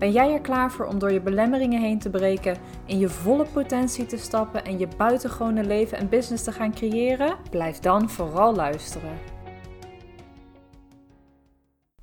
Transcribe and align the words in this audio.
Ben 0.00 0.12
jij 0.12 0.32
er 0.32 0.40
klaar 0.40 0.72
voor 0.72 0.86
om 0.86 0.98
door 0.98 1.12
je 1.12 1.20
belemmeringen 1.20 1.80
heen 1.80 1.98
te 1.98 2.10
breken, 2.10 2.56
in 2.86 2.98
je 2.98 3.08
volle 3.08 3.46
potentie 3.46 4.06
te 4.06 4.16
stappen 4.16 4.64
en 4.64 4.78
je 4.78 4.88
buitengewone 4.96 5.64
leven 5.64 5.98
en 5.98 6.08
business 6.08 6.44
te 6.44 6.52
gaan 6.52 6.74
creëren? 6.74 7.36
Blijf 7.50 7.78
dan 7.78 8.10
vooral 8.10 8.54
luisteren. 8.54 9.18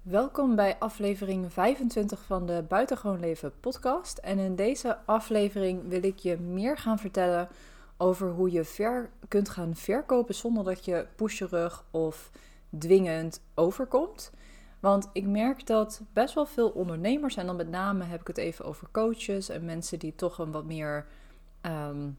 Welkom 0.02 0.56
bij 0.56 0.76
aflevering 0.80 1.54
25 1.54 2.24
van 2.26 2.46
de 2.46 2.66
Buitengewoon 2.68 3.20
Leven 3.20 3.60
podcast. 3.60 4.18
En 4.18 4.40
in 4.40 4.56
deze 4.56 4.98
aflevering 5.06 5.88
wil 5.88 6.04
ik 6.04 6.18
je 6.18 6.38
meer 6.38 6.78
gaan 6.78 7.00
vertellen 7.00 7.48
over 7.98 8.30
hoe 8.30 8.52
je 8.52 8.64
ver 8.64 9.10
kunt 9.28 9.50
gaan 9.50 9.76
verkopen 9.76 10.36
zonder 10.36 10.64
dat 10.64 10.86
je 10.86 11.06
pusherig 11.16 11.86
of 11.92 12.32
dwingend 12.80 13.42
overkomt. 13.56 14.32
Want 14.80 15.10
ik 15.14 15.26
merk 15.26 15.68
dat 15.68 16.02
best 16.14 16.34
wel 16.34 16.46
veel 16.46 16.70
ondernemers, 16.70 17.36
en 17.36 17.46
dan 17.46 17.56
met 17.56 17.70
name 17.70 18.04
heb 18.04 18.22
ik 18.22 18.28
het 18.28 18.38
even 18.38 18.66
over 18.66 18.88
coaches 18.92 19.50
en 19.50 19.66
mensen 19.66 20.00
die 20.00 20.16
toch 20.16 20.38
een 20.38 20.52
wat 20.52 20.66
meer 20.66 21.06
ehm, 21.62 22.10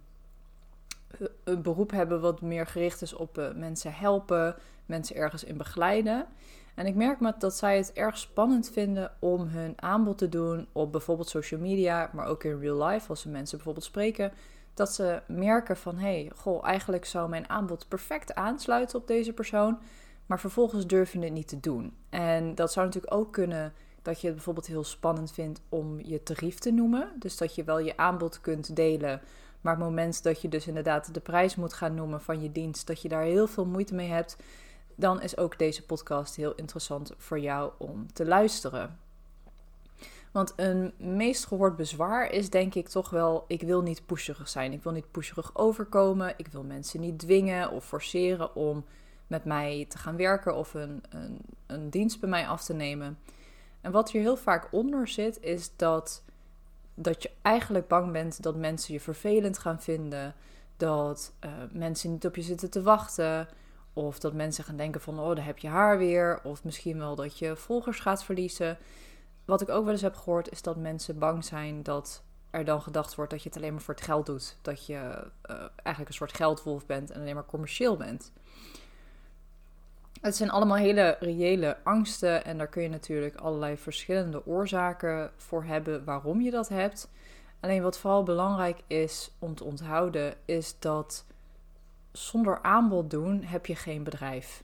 een 1.45 1.62
beroep 1.62 1.91
hebben 1.91 2.21
wat 2.21 2.41
meer 2.41 2.67
gericht 2.67 3.03
is 3.03 3.12
op 3.15 3.39
uh, 3.39 3.55
mensen 3.55 3.95
helpen, 3.95 4.57
mensen 4.87 5.17
ergens 5.17 5.45
in 5.45 5.57
begeleiden. 5.57 6.27
En 6.75 6.87
ik 6.87 6.95
merk 6.95 7.21
met 7.21 7.41
dat 7.41 7.55
zij 7.55 7.77
het 7.77 7.93
erg 7.93 8.19
spannend 8.19 8.70
vinden 8.70 9.12
om 9.19 9.47
hun 9.47 9.73
aanbod 9.77 10.19
te 10.19 10.29
doen 10.29 10.67
op 10.73 10.92
bijvoorbeeld 10.92 11.29
social 11.29 11.61
media, 11.61 12.11
maar 12.12 12.27
ook 12.27 12.45
in 12.45 12.59
real 12.59 12.86
life, 12.86 13.09
als 13.09 13.20
ze 13.20 13.29
mensen 13.29 13.56
bijvoorbeeld 13.56 13.86
spreken. 13.86 14.33
Dat 14.75 14.92
ze 14.92 15.23
merken 15.27 15.77
van 15.77 15.98
hey, 15.98 16.31
goh, 16.34 16.67
eigenlijk 16.67 17.05
zou 17.05 17.29
mijn 17.29 17.48
aanbod 17.48 17.89
perfect 17.89 18.34
aansluiten 18.34 18.98
op 18.98 19.06
deze 19.06 19.33
persoon 19.33 19.79
maar 20.29 20.41
vervolgens 20.41 20.87
durven 20.87 21.23
het 21.23 21.33
niet 21.33 21.48
te 21.48 21.61
doen. 21.61 21.97
En 22.09 22.55
dat 22.55 22.73
zou 22.73 22.87
natuurlijk 22.87 23.15
ook 23.15 23.33
kunnen 23.33 23.73
dat 24.03 24.21
je 24.21 24.27
het 24.27 24.37
bijvoorbeeld 24.37 24.67
heel 24.67 24.85
spannend 24.85 25.33
vindt 25.33 25.61
om 25.69 26.01
je 26.01 26.23
tarief 26.23 26.59
te 26.59 26.70
noemen. 26.70 27.12
Dus 27.19 27.37
dat 27.37 27.55
je 27.55 27.65
wel 27.65 27.79
je 27.79 27.97
aanbod 27.97 28.41
kunt 28.41 28.77
delen, 28.77 29.20
maar 29.61 29.75
het 29.75 29.83
moment 29.85 30.23
dat 30.23 30.43
je 30.43 30.48
dus 30.48 30.67
inderdaad 30.67 31.15
de 31.15 31.20
prijs 31.20 31.57
moet 31.57 31.73
gaan 31.73 31.95
noemen 31.95 32.20
van 32.20 32.43
je 32.43 32.53
dienst, 32.53 32.87
dat 32.87 33.03
je 33.03 33.09
daar 33.09 33.23
heel 33.23 33.47
veel 33.47 33.67
moeite 33.67 33.95
mee 33.95 34.09
hebt, 34.09 34.37
dan 34.95 35.23
is 35.23 35.37
ook 35.37 35.59
deze 35.59 35.87
podcast 35.87 36.37
heel 36.37 36.55
interessant 36.55 37.13
voor 37.17 37.39
jou 37.39 37.73
om 37.79 38.13
te 38.13 38.27
luisteren. 38.27 38.98
Want 40.33 40.53
een 40.57 40.92
meest 40.97 41.47
gehoord 41.47 41.77
bezwaar 41.77 42.31
is 42.31 42.51
denk 42.51 42.75
ik 42.75 42.89
toch 42.89 43.11
wel: 43.11 43.45
ik 43.47 43.63
wil 43.63 43.83
niet 43.83 44.07
pusherig 44.07 44.48
zijn. 44.48 44.73
Ik 44.73 44.83
wil 44.83 44.92
niet 44.92 45.11
pusherig 45.11 45.57
overkomen. 45.57 46.35
Ik 46.37 46.48
wil 46.48 46.63
mensen 46.63 47.01
niet 47.01 47.19
dwingen 47.19 47.70
of 47.70 47.85
forceren 47.85 48.55
om 48.57 48.85
met 49.29 49.45
mij 49.45 49.87
te 49.89 49.98
gaan 49.98 50.17
werken 50.17 50.57
of 50.57 50.75
een, 50.75 51.03
een, 51.09 51.41
een 51.67 51.91
dienst 51.91 52.21
bij 52.21 52.29
mij 52.29 52.48
af 52.48 52.65
te 52.65 52.75
nemen. 52.75 53.19
En 53.81 53.93
wat 53.93 54.11
hier 54.11 54.20
heel 54.20 54.37
vaak 54.37 54.69
onder 54.70 55.09
zit, 55.09 55.41
is 55.41 55.77
dat, 55.77 56.23
dat 56.95 57.23
je 57.23 57.31
eigenlijk 57.43 57.89
bang 57.89 58.12
bent 58.12 58.43
dat 58.43 58.57
mensen 58.57 58.93
je 58.93 59.01
vervelend 59.01 59.59
gaan 59.59 59.81
vinden. 59.81 60.35
Dat 60.77 61.33
uh, 61.45 61.51
mensen 61.73 62.11
niet 62.11 62.27
op 62.27 62.37
je 62.37 62.43
zitten 62.43 62.70
te 62.70 62.83
wachten. 62.83 63.48
Of 63.93 64.19
dat 64.19 64.33
mensen 64.33 64.65
gaan 64.65 64.77
denken 64.77 65.01
van, 65.01 65.20
oh, 65.20 65.37
daar 65.37 65.45
heb 65.45 65.59
je 65.59 65.69
haar 65.69 65.98
weer. 65.98 66.41
Of 66.42 66.65
misschien 66.65 66.98
wel 66.98 67.15
dat 67.15 67.39
je 67.39 67.57
volgers 67.57 68.01
gaat 68.01 68.25
verliezen. 68.25 68.79
Wat 69.45 69.61
ik 69.61 69.69
ook 69.69 69.85
wel 69.85 69.92
eens 69.92 70.03
heb 70.03 70.17
gehoord, 70.17 70.51
is 70.51 70.63
dat 70.63 70.77
mensen 70.77 71.19
bang 71.19 71.45
zijn 71.45 71.83
dat 71.83 72.23
er 72.51 72.64
dan 72.64 72.83
gedacht 72.83 73.14
wordt 73.14 73.31
dat 73.31 73.42
je 73.42 73.48
het 73.48 73.58
alleen 73.58 73.73
maar 73.73 73.83
voor 73.83 73.95
het 73.95 74.05
geld 74.05 74.27
doet. 74.27 74.57
Dat 74.63 74.86
je 74.86 74.95
uh, 75.51 75.57
eigenlijk 75.75 76.08
een 76.08 76.14
soort 76.14 76.33
geldwolf 76.35 76.86
bent 76.86 77.11
en 77.11 77.20
alleen 77.20 77.35
maar 77.35 77.47
commercieel 77.47 77.97
bent. 77.97 78.33
Het 80.20 80.36
zijn 80.36 80.51
allemaal 80.51 80.77
hele 80.77 81.17
reële 81.20 81.77
angsten 81.83 82.45
en 82.45 82.58
daar 82.58 82.68
kun 82.68 82.83
je 82.83 82.89
natuurlijk 82.89 83.36
allerlei 83.36 83.77
verschillende 83.77 84.46
oorzaken 84.46 85.30
voor 85.36 85.64
hebben 85.64 86.05
waarom 86.05 86.40
je 86.40 86.51
dat 86.51 86.68
hebt. 86.68 87.11
Alleen 87.61 87.83
wat 87.83 87.98
vooral 87.98 88.23
belangrijk 88.23 88.80
is 88.86 89.30
om 89.39 89.55
te 89.55 89.64
onthouden, 89.64 90.34
is 90.45 90.77
dat 90.78 91.24
zonder 92.12 92.62
aanbod 92.62 93.11
doen 93.11 93.42
heb 93.42 93.67
je 93.67 93.77
geen 93.77 94.05
bedrijf. 94.05 94.62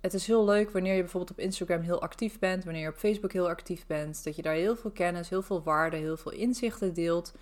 Het 0.00 0.14
is 0.14 0.26
heel 0.26 0.44
leuk 0.44 0.70
wanneer 0.70 0.94
je 0.94 1.00
bijvoorbeeld 1.00 1.38
op 1.38 1.44
Instagram 1.44 1.80
heel 1.80 2.00
actief 2.00 2.38
bent, 2.38 2.64
wanneer 2.64 2.82
je 2.82 2.88
op 2.88 2.96
Facebook 2.96 3.32
heel 3.32 3.48
actief 3.48 3.86
bent, 3.86 4.24
dat 4.24 4.36
je 4.36 4.42
daar 4.42 4.54
heel 4.54 4.76
veel 4.76 4.90
kennis, 4.90 5.28
heel 5.28 5.42
veel 5.42 5.62
waarde, 5.62 5.96
heel 5.96 6.16
veel 6.16 6.32
inzichten 6.32 6.94
deelt, 6.94 7.34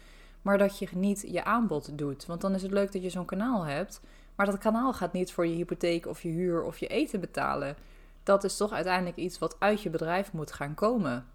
maar 0.42 0.58
dat 0.58 0.78
je 0.78 0.88
niet 0.94 1.24
je 1.28 1.44
aanbod 1.44 1.98
doet. 1.98 2.26
Want 2.26 2.40
dan 2.40 2.54
is 2.54 2.62
het 2.62 2.70
leuk 2.70 2.92
dat 2.92 3.02
je 3.02 3.10
zo'n 3.10 3.24
kanaal 3.24 3.64
hebt, 3.64 4.00
maar 4.36 4.46
dat 4.46 4.58
kanaal 4.58 4.92
gaat 4.92 5.12
niet 5.12 5.32
voor 5.32 5.46
je 5.46 5.54
hypotheek 5.54 6.06
of 6.06 6.22
je 6.22 6.28
huur 6.28 6.62
of 6.62 6.78
je 6.78 6.86
eten 6.86 7.20
betalen. 7.20 7.76
Dat 8.22 8.44
is 8.44 8.56
toch 8.56 8.72
uiteindelijk 8.72 9.16
iets 9.16 9.38
wat 9.38 9.56
uit 9.58 9.82
je 9.82 9.90
bedrijf 9.90 10.32
moet 10.32 10.52
gaan 10.52 10.74
komen. 10.74 11.26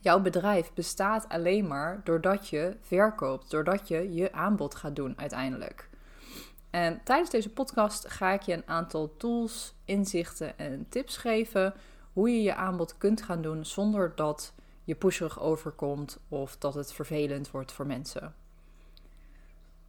Jouw 0.00 0.20
bedrijf 0.20 0.72
bestaat 0.72 1.28
alleen 1.28 1.66
maar 1.66 2.00
doordat 2.04 2.48
je 2.48 2.76
verkoopt, 2.80 3.50
doordat 3.50 3.88
je 3.88 4.14
je 4.14 4.32
aanbod 4.32 4.74
gaat 4.74 4.96
doen 4.96 5.18
uiteindelijk. 5.18 5.88
En 6.70 7.00
tijdens 7.04 7.30
deze 7.30 7.50
podcast 7.50 8.08
ga 8.08 8.32
ik 8.32 8.42
je 8.42 8.52
een 8.52 8.66
aantal 8.68 9.16
tools, 9.16 9.74
inzichten 9.84 10.58
en 10.58 10.86
tips 10.88 11.16
geven 11.16 11.74
hoe 12.12 12.30
je 12.30 12.42
je 12.42 12.54
aanbod 12.54 12.98
kunt 12.98 13.22
gaan 13.22 13.42
doen 13.42 13.64
zonder 13.64 14.12
dat 14.14 14.52
je 14.84 14.94
pusherig 14.94 15.40
overkomt 15.40 16.18
of 16.28 16.56
dat 16.56 16.74
het 16.74 16.92
vervelend 16.92 17.50
wordt 17.50 17.72
voor 17.72 17.86
mensen. 17.86 18.34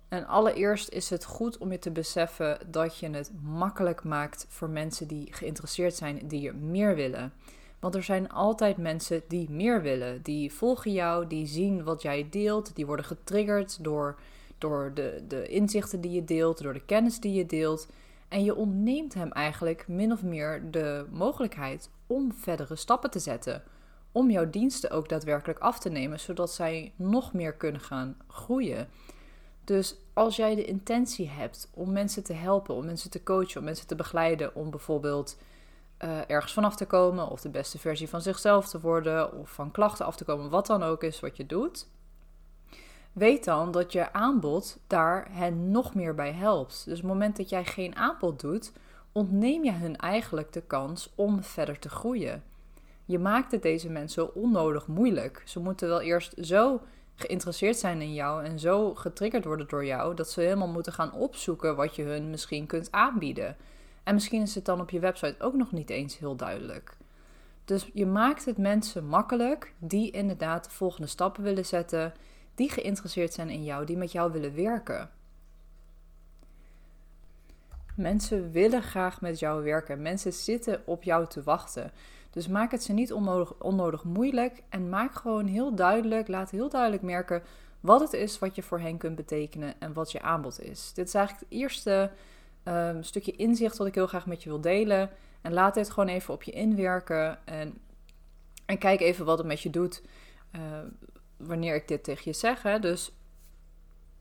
En 0.09 0.27
allereerst 0.27 0.89
is 0.89 1.09
het 1.09 1.25
goed 1.25 1.57
om 1.57 1.71
je 1.71 1.79
te 1.79 1.91
beseffen 1.91 2.57
dat 2.67 2.97
je 2.97 3.09
het 3.09 3.31
makkelijk 3.43 4.03
maakt 4.03 4.45
voor 4.49 4.69
mensen 4.69 5.07
die 5.07 5.33
geïnteresseerd 5.33 5.95
zijn, 5.95 6.27
die 6.27 6.41
je 6.41 6.53
meer 6.53 6.95
willen. 6.95 7.33
Want 7.79 7.95
er 7.95 8.03
zijn 8.03 8.29
altijd 8.31 8.77
mensen 8.77 9.21
die 9.27 9.49
meer 9.49 9.81
willen. 9.81 10.21
Die 10.21 10.53
volgen 10.53 10.91
jou, 10.91 11.27
die 11.27 11.47
zien 11.47 11.83
wat 11.83 12.01
jij 12.01 12.27
deelt, 12.29 12.75
die 12.75 12.85
worden 12.85 13.05
getriggerd 13.05 13.83
door, 13.83 14.19
door 14.57 14.91
de, 14.93 15.23
de 15.27 15.47
inzichten 15.47 16.01
die 16.01 16.11
je 16.11 16.23
deelt, 16.23 16.61
door 16.61 16.73
de 16.73 16.85
kennis 16.85 17.19
die 17.19 17.33
je 17.33 17.45
deelt. 17.45 17.87
En 18.27 18.43
je 18.43 18.55
ontneemt 18.55 19.13
hem 19.13 19.31
eigenlijk 19.31 19.87
min 19.87 20.11
of 20.11 20.23
meer 20.23 20.71
de 20.71 21.05
mogelijkheid 21.11 21.89
om 22.07 22.33
verdere 22.33 22.75
stappen 22.75 23.11
te 23.11 23.19
zetten. 23.19 23.63
Om 24.11 24.31
jouw 24.31 24.49
diensten 24.49 24.91
ook 24.91 25.09
daadwerkelijk 25.09 25.59
af 25.59 25.79
te 25.79 25.89
nemen, 25.89 26.19
zodat 26.19 26.51
zij 26.51 26.93
nog 26.95 27.33
meer 27.33 27.53
kunnen 27.53 27.81
gaan 27.81 28.17
groeien. 28.27 28.87
Dus 29.67 29.95
als 30.13 30.35
jij 30.35 30.55
de 30.55 30.65
intentie 30.65 31.29
hebt 31.29 31.69
om 31.73 31.91
mensen 31.91 32.23
te 32.23 32.33
helpen, 32.33 32.75
om 32.75 32.85
mensen 32.85 33.09
te 33.09 33.23
coachen, 33.23 33.59
om 33.59 33.63
mensen 33.65 33.87
te 33.87 33.95
begeleiden, 33.95 34.55
om 34.55 34.69
bijvoorbeeld 34.69 35.37
uh, 36.03 36.29
ergens 36.29 36.53
vanaf 36.53 36.75
te 36.75 36.85
komen 36.85 37.29
of 37.29 37.41
de 37.41 37.49
beste 37.49 37.79
versie 37.79 38.09
van 38.09 38.21
zichzelf 38.21 38.67
te 38.67 38.79
worden 38.79 39.33
of 39.33 39.49
van 39.49 39.71
klachten 39.71 40.05
af 40.05 40.15
te 40.15 40.25
komen, 40.25 40.49
wat 40.49 40.67
dan 40.67 40.83
ook 40.83 41.03
is 41.03 41.19
wat 41.19 41.37
je 41.37 41.45
doet, 41.45 41.87
weet 43.13 43.43
dan 43.43 43.71
dat 43.71 43.91
je 43.91 44.13
aanbod 44.13 44.77
daar 44.87 45.27
hen 45.31 45.71
nog 45.71 45.95
meer 45.95 46.15
bij 46.15 46.31
helpt. 46.31 46.85
Dus 46.85 46.95
op 46.95 47.03
het 47.03 47.11
moment 47.11 47.37
dat 47.37 47.49
jij 47.49 47.65
geen 47.65 47.95
aanbod 47.95 48.39
doet, 48.39 48.71
ontneem 49.11 49.63
je 49.63 49.71
hun 49.71 49.95
eigenlijk 49.95 50.53
de 50.53 50.61
kans 50.61 51.13
om 51.15 51.43
verder 51.43 51.79
te 51.79 51.89
groeien. 51.89 52.43
Je 53.05 53.19
maakt 53.19 53.51
het 53.51 53.61
deze 53.61 53.89
mensen 53.89 54.35
onnodig 54.35 54.87
moeilijk. 54.87 55.41
Ze 55.45 55.59
moeten 55.59 55.87
wel 55.87 56.01
eerst 56.01 56.33
zo 56.41 56.81
geïnteresseerd 57.17 57.77
zijn 57.77 58.01
in 58.01 58.13
jou 58.13 58.43
en 58.43 58.59
zo 58.59 58.95
getriggerd 58.95 59.45
worden 59.45 59.67
door 59.67 59.85
jou 59.85 60.15
dat 60.15 60.29
ze 60.29 60.41
helemaal 60.41 60.67
moeten 60.67 60.93
gaan 60.93 61.13
opzoeken 61.13 61.75
wat 61.75 61.95
je 61.95 62.03
hun 62.03 62.29
misschien 62.29 62.65
kunt 62.65 62.91
aanbieden. 62.91 63.55
En 64.03 64.13
misschien 64.13 64.41
is 64.41 64.55
het 64.55 64.65
dan 64.65 64.81
op 64.81 64.89
je 64.89 64.99
website 64.99 65.43
ook 65.43 65.53
nog 65.53 65.71
niet 65.71 65.89
eens 65.89 66.17
heel 66.17 66.35
duidelijk. 66.35 66.97
Dus 67.65 67.89
je 67.93 68.05
maakt 68.05 68.45
het 68.45 68.57
mensen 68.57 69.05
makkelijk 69.05 69.73
die 69.77 70.11
inderdaad 70.11 70.63
de 70.63 70.69
volgende 70.69 71.07
stappen 71.07 71.43
willen 71.43 71.65
zetten, 71.65 72.13
die 72.55 72.69
geïnteresseerd 72.69 73.33
zijn 73.33 73.49
in 73.49 73.63
jou, 73.63 73.85
die 73.85 73.97
met 73.97 74.11
jou 74.11 74.31
willen 74.31 74.55
werken. 74.55 75.09
Mensen 77.97 78.51
willen 78.51 78.83
graag 78.83 79.21
met 79.21 79.39
jou 79.39 79.63
werken. 79.63 80.01
Mensen 80.01 80.33
zitten 80.33 80.81
op 80.85 81.03
jou 81.03 81.27
te 81.27 81.43
wachten. 81.43 81.91
Dus 82.29 82.47
maak 82.47 82.71
het 82.71 82.83
ze 82.83 82.93
niet 82.93 83.13
onnodig, 83.59 84.03
moeilijk 84.03 84.63
en 84.69 84.89
maak 84.89 85.15
gewoon 85.15 85.45
heel 85.45 85.75
duidelijk, 85.75 86.27
laat 86.27 86.49
heel 86.49 86.69
duidelijk 86.69 87.01
merken 87.01 87.43
wat 87.79 87.99
het 87.99 88.13
is 88.13 88.39
wat 88.39 88.55
je 88.55 88.63
voor 88.63 88.79
hen 88.79 88.97
kunt 88.97 89.15
betekenen 89.15 89.73
en 89.79 89.93
wat 89.93 90.11
je 90.11 90.21
aanbod 90.21 90.61
is. 90.61 90.93
Dit 90.93 91.07
is 91.07 91.13
eigenlijk 91.13 91.45
het 91.49 91.59
eerste 91.59 92.11
um, 92.63 93.03
stukje 93.03 93.31
inzicht 93.31 93.77
wat 93.77 93.87
ik 93.87 93.95
heel 93.95 94.07
graag 94.07 94.25
met 94.25 94.43
je 94.43 94.49
wil 94.49 94.61
delen. 94.61 95.09
En 95.41 95.53
laat 95.53 95.73
dit 95.73 95.89
gewoon 95.89 96.09
even 96.09 96.33
op 96.33 96.43
je 96.43 96.51
inwerken 96.51 97.45
en, 97.45 97.77
en 98.65 98.77
kijk 98.77 98.99
even 98.99 99.25
wat 99.25 99.37
het 99.37 99.47
met 99.47 99.61
je 99.61 99.69
doet 99.69 100.01
uh, 100.55 100.61
wanneer 101.37 101.75
ik 101.75 101.87
dit 101.87 102.03
tegen 102.03 102.23
je 102.25 102.33
zeg. 102.33 102.61
Hè. 102.63 102.79
Dus 102.79 103.11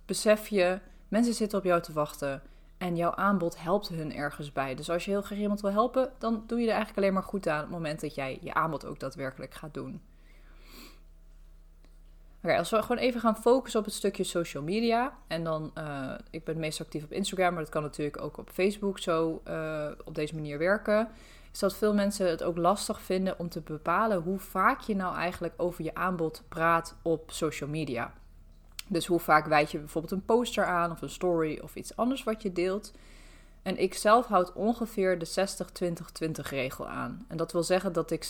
besef 0.04 0.48
je, 0.48 0.78
mensen 1.08 1.34
zitten 1.34 1.58
op 1.58 1.64
jou 1.64 1.82
te 1.82 1.92
wachten. 1.92 2.42
En 2.86 2.96
jouw 2.96 3.14
aanbod 3.14 3.62
helpt 3.62 3.88
hun 3.88 4.14
ergens 4.14 4.52
bij. 4.52 4.74
Dus 4.74 4.90
als 4.90 5.04
je 5.04 5.10
heel 5.10 5.22
graag 5.22 5.38
iemand 5.38 5.60
wil 5.60 5.70
helpen, 5.70 6.12
dan 6.18 6.44
doe 6.46 6.58
je 6.58 6.66
er 6.66 6.74
eigenlijk 6.74 6.98
alleen 6.98 7.12
maar 7.12 7.22
goed 7.22 7.48
aan 7.48 7.56
op 7.56 7.64
het 7.64 7.72
moment 7.72 8.00
dat 8.00 8.14
jij 8.14 8.38
je 8.40 8.54
aanbod 8.54 8.86
ook 8.86 9.00
daadwerkelijk 9.00 9.54
gaat 9.54 9.74
doen. 9.74 10.02
Oké, 12.42 12.56
als 12.56 12.70
we 12.70 12.82
gewoon 12.82 13.02
even 13.02 13.20
gaan 13.20 13.36
focussen 13.36 13.80
op 13.80 13.86
het 13.86 13.94
stukje 13.94 14.24
social 14.24 14.62
media. 14.62 15.12
En 15.26 15.44
dan, 15.44 15.72
uh, 15.78 16.12
ik 16.30 16.44
ben 16.44 16.58
meest 16.58 16.80
actief 16.80 17.04
op 17.04 17.12
Instagram, 17.12 17.54
maar 17.54 17.62
dat 17.62 17.72
kan 17.72 17.82
natuurlijk 17.82 18.22
ook 18.22 18.38
op 18.38 18.50
Facebook 18.52 18.98
zo 18.98 19.42
uh, 19.48 19.90
op 20.04 20.14
deze 20.14 20.34
manier 20.34 20.58
werken. 20.58 21.08
Is 21.52 21.58
dat 21.58 21.76
veel 21.76 21.94
mensen 21.94 22.28
het 22.28 22.42
ook 22.42 22.56
lastig 22.56 23.00
vinden 23.00 23.38
om 23.38 23.48
te 23.48 23.60
bepalen 23.60 24.22
hoe 24.22 24.38
vaak 24.38 24.80
je 24.80 24.96
nou 24.96 25.16
eigenlijk 25.16 25.54
over 25.56 25.84
je 25.84 25.94
aanbod 25.94 26.42
praat 26.48 26.96
op 27.02 27.30
social 27.30 27.70
media. 27.70 28.12
Dus 28.88 29.06
hoe 29.06 29.18
vaak 29.18 29.46
wijd 29.46 29.70
je 29.70 29.78
bijvoorbeeld 29.78 30.12
een 30.12 30.24
poster 30.24 30.64
aan 30.64 30.90
of 30.90 31.02
een 31.02 31.10
story 31.10 31.58
of 31.62 31.74
iets 31.74 31.96
anders 31.96 32.24
wat 32.24 32.42
je 32.42 32.52
deelt. 32.52 32.92
En 33.62 33.78
ik 33.78 33.94
zelf 33.94 34.26
houd 34.26 34.52
ongeveer 34.52 35.18
de 35.18 35.48
60-20-20 36.26 36.30
regel 36.48 36.88
aan. 36.88 37.24
En 37.28 37.36
dat 37.36 37.52
wil 37.52 37.62
zeggen 37.62 37.92
dat 37.92 38.10
ik 38.10 38.24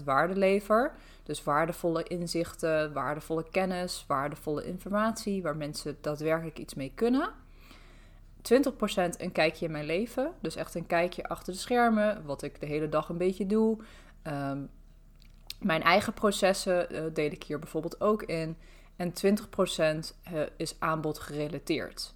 60% 0.00 0.04
waarde 0.04 0.36
lever. 0.36 0.92
Dus 1.22 1.44
waardevolle 1.44 2.02
inzichten, 2.02 2.92
waardevolle 2.92 3.44
kennis, 3.50 4.04
waardevolle 4.08 4.66
informatie 4.66 5.42
waar 5.42 5.56
mensen 5.56 5.96
daadwerkelijk 6.00 6.58
iets 6.58 6.74
mee 6.74 6.92
kunnen. 6.94 7.30
20% 8.38 8.42
een 9.16 9.32
kijkje 9.32 9.66
in 9.66 9.72
mijn 9.72 9.84
leven. 9.84 10.32
Dus 10.40 10.56
echt 10.56 10.74
een 10.74 10.86
kijkje 10.86 11.24
achter 11.24 11.52
de 11.52 11.58
schermen, 11.58 12.24
wat 12.24 12.42
ik 12.42 12.60
de 12.60 12.66
hele 12.66 12.88
dag 12.88 13.08
een 13.08 13.18
beetje 13.18 13.46
doe. 13.46 13.78
Um, 14.22 14.68
mijn 15.60 15.82
eigen 15.82 16.12
processen 16.12 16.94
uh, 16.94 17.02
deel 17.12 17.30
ik 17.30 17.42
hier 17.42 17.58
bijvoorbeeld 17.58 18.00
ook 18.00 18.22
in. 18.22 18.56
En 19.00 19.12
20% 19.12 19.12
uh, 20.32 20.42
is 20.56 20.80
aanbod 20.80 21.18
gerelateerd. 21.18 22.14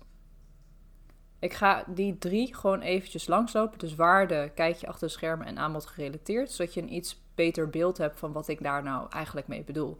Ik 1.39 1.53
ga 1.53 1.85
die 1.87 2.19
drie 2.19 2.55
gewoon 2.55 2.81
eventjes 2.81 3.27
langslopen. 3.27 3.79
Dus 3.79 3.95
waarde, 3.95 4.51
kijkje 4.55 4.87
achter 4.87 5.07
de 5.07 5.13
schermen 5.13 5.47
en 5.47 5.59
aanbod 5.59 5.87
gerelateerd. 5.87 6.51
Zodat 6.51 6.75
je 6.75 6.83
een 6.83 6.95
iets 6.95 7.23
beter 7.35 7.71
beeld 7.71 7.99
hebt 7.99 8.19
van 8.19 8.33
wat 8.33 8.49
ik 8.49 8.63
daar 8.63 8.83
nou 8.83 9.07
eigenlijk 9.11 9.47
mee 9.47 9.65
bedoel. 9.65 9.97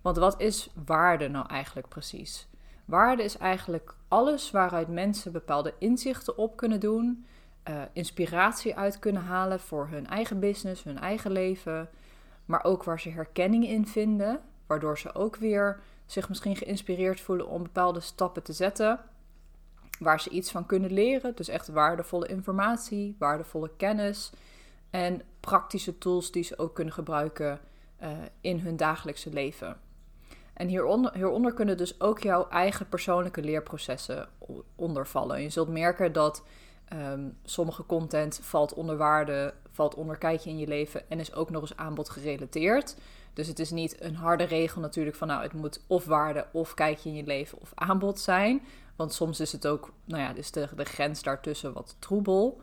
Want 0.00 0.16
wat 0.16 0.40
is 0.40 0.70
waarde 0.84 1.28
nou 1.28 1.46
eigenlijk 1.48 1.88
precies? 1.88 2.48
Waarde 2.84 3.22
is 3.22 3.36
eigenlijk 3.36 3.94
alles 4.08 4.50
waaruit 4.50 4.88
mensen 4.88 5.32
bepaalde 5.32 5.74
inzichten 5.78 6.38
op 6.38 6.56
kunnen 6.56 6.80
doen, 6.80 7.26
uh, 7.68 7.82
inspiratie 7.92 8.76
uit 8.76 8.98
kunnen 8.98 9.22
halen 9.22 9.60
voor 9.60 9.88
hun 9.88 10.06
eigen 10.06 10.40
business, 10.40 10.82
hun 10.82 10.98
eigen 10.98 11.32
leven, 11.32 11.88
maar 12.44 12.64
ook 12.64 12.84
waar 12.84 13.00
ze 13.00 13.10
herkenning 13.10 13.66
in 13.66 13.86
vinden, 13.86 14.40
waardoor 14.66 14.98
ze 14.98 15.14
ook 15.14 15.36
weer 15.36 15.80
zich 16.10 16.28
misschien 16.28 16.56
geïnspireerd 16.56 17.20
voelen 17.20 17.48
om 17.48 17.62
bepaalde 17.62 18.00
stappen 18.00 18.42
te 18.42 18.52
zetten, 18.52 19.00
waar 19.98 20.20
ze 20.20 20.30
iets 20.30 20.50
van 20.50 20.66
kunnen 20.66 20.92
leren, 20.92 21.36
dus 21.36 21.48
echt 21.48 21.68
waardevolle 21.68 22.26
informatie, 22.26 23.16
waardevolle 23.18 23.70
kennis 23.76 24.32
en 24.90 25.22
praktische 25.40 25.98
tools 25.98 26.30
die 26.30 26.42
ze 26.42 26.58
ook 26.58 26.74
kunnen 26.74 26.94
gebruiken 26.94 27.60
uh, 28.02 28.08
in 28.40 28.58
hun 28.58 28.76
dagelijkse 28.76 29.32
leven. 29.32 29.76
En 30.52 30.68
hieronder, 30.68 31.52
kunnen 31.54 31.76
dus 31.76 32.00
ook 32.00 32.18
jouw 32.18 32.48
eigen 32.48 32.88
persoonlijke 32.88 33.42
leerprocessen 33.42 34.28
ondervallen. 34.76 35.42
Je 35.42 35.50
zult 35.50 35.68
merken 35.68 36.12
dat 36.12 36.42
um, 36.92 37.36
sommige 37.44 37.86
content 37.86 38.40
valt 38.42 38.74
onder 38.74 38.96
waarde, 38.96 39.54
valt 39.70 39.94
onder 39.94 40.16
kijkje 40.16 40.50
in 40.50 40.58
je 40.58 40.66
leven 40.66 41.10
en 41.10 41.20
is 41.20 41.34
ook 41.34 41.50
nog 41.50 41.60
eens 41.60 41.76
aanbod 41.76 42.08
gerelateerd. 42.08 42.96
Dus 43.32 43.46
het 43.46 43.58
is 43.58 43.70
niet 43.70 44.02
een 44.02 44.16
harde 44.16 44.44
regel 44.44 44.80
natuurlijk 44.80 45.16
van 45.16 45.28
nou 45.28 45.42
het 45.42 45.52
moet 45.52 45.80
of 45.86 46.04
waarde 46.04 46.46
of 46.52 46.74
kijkje 46.74 47.08
in 47.08 47.16
je 47.16 47.24
leven 47.24 47.60
of 47.60 47.72
aanbod 47.74 48.20
zijn. 48.20 48.62
Want 48.96 49.12
soms 49.12 49.40
is 49.40 49.52
het 49.52 49.66
ook, 49.66 49.92
nou 50.04 50.22
ja, 50.22 50.34
is 50.34 50.50
de, 50.50 50.68
de 50.76 50.84
grens 50.84 51.22
daartussen 51.22 51.72
wat 51.72 51.96
troebel. 51.98 52.60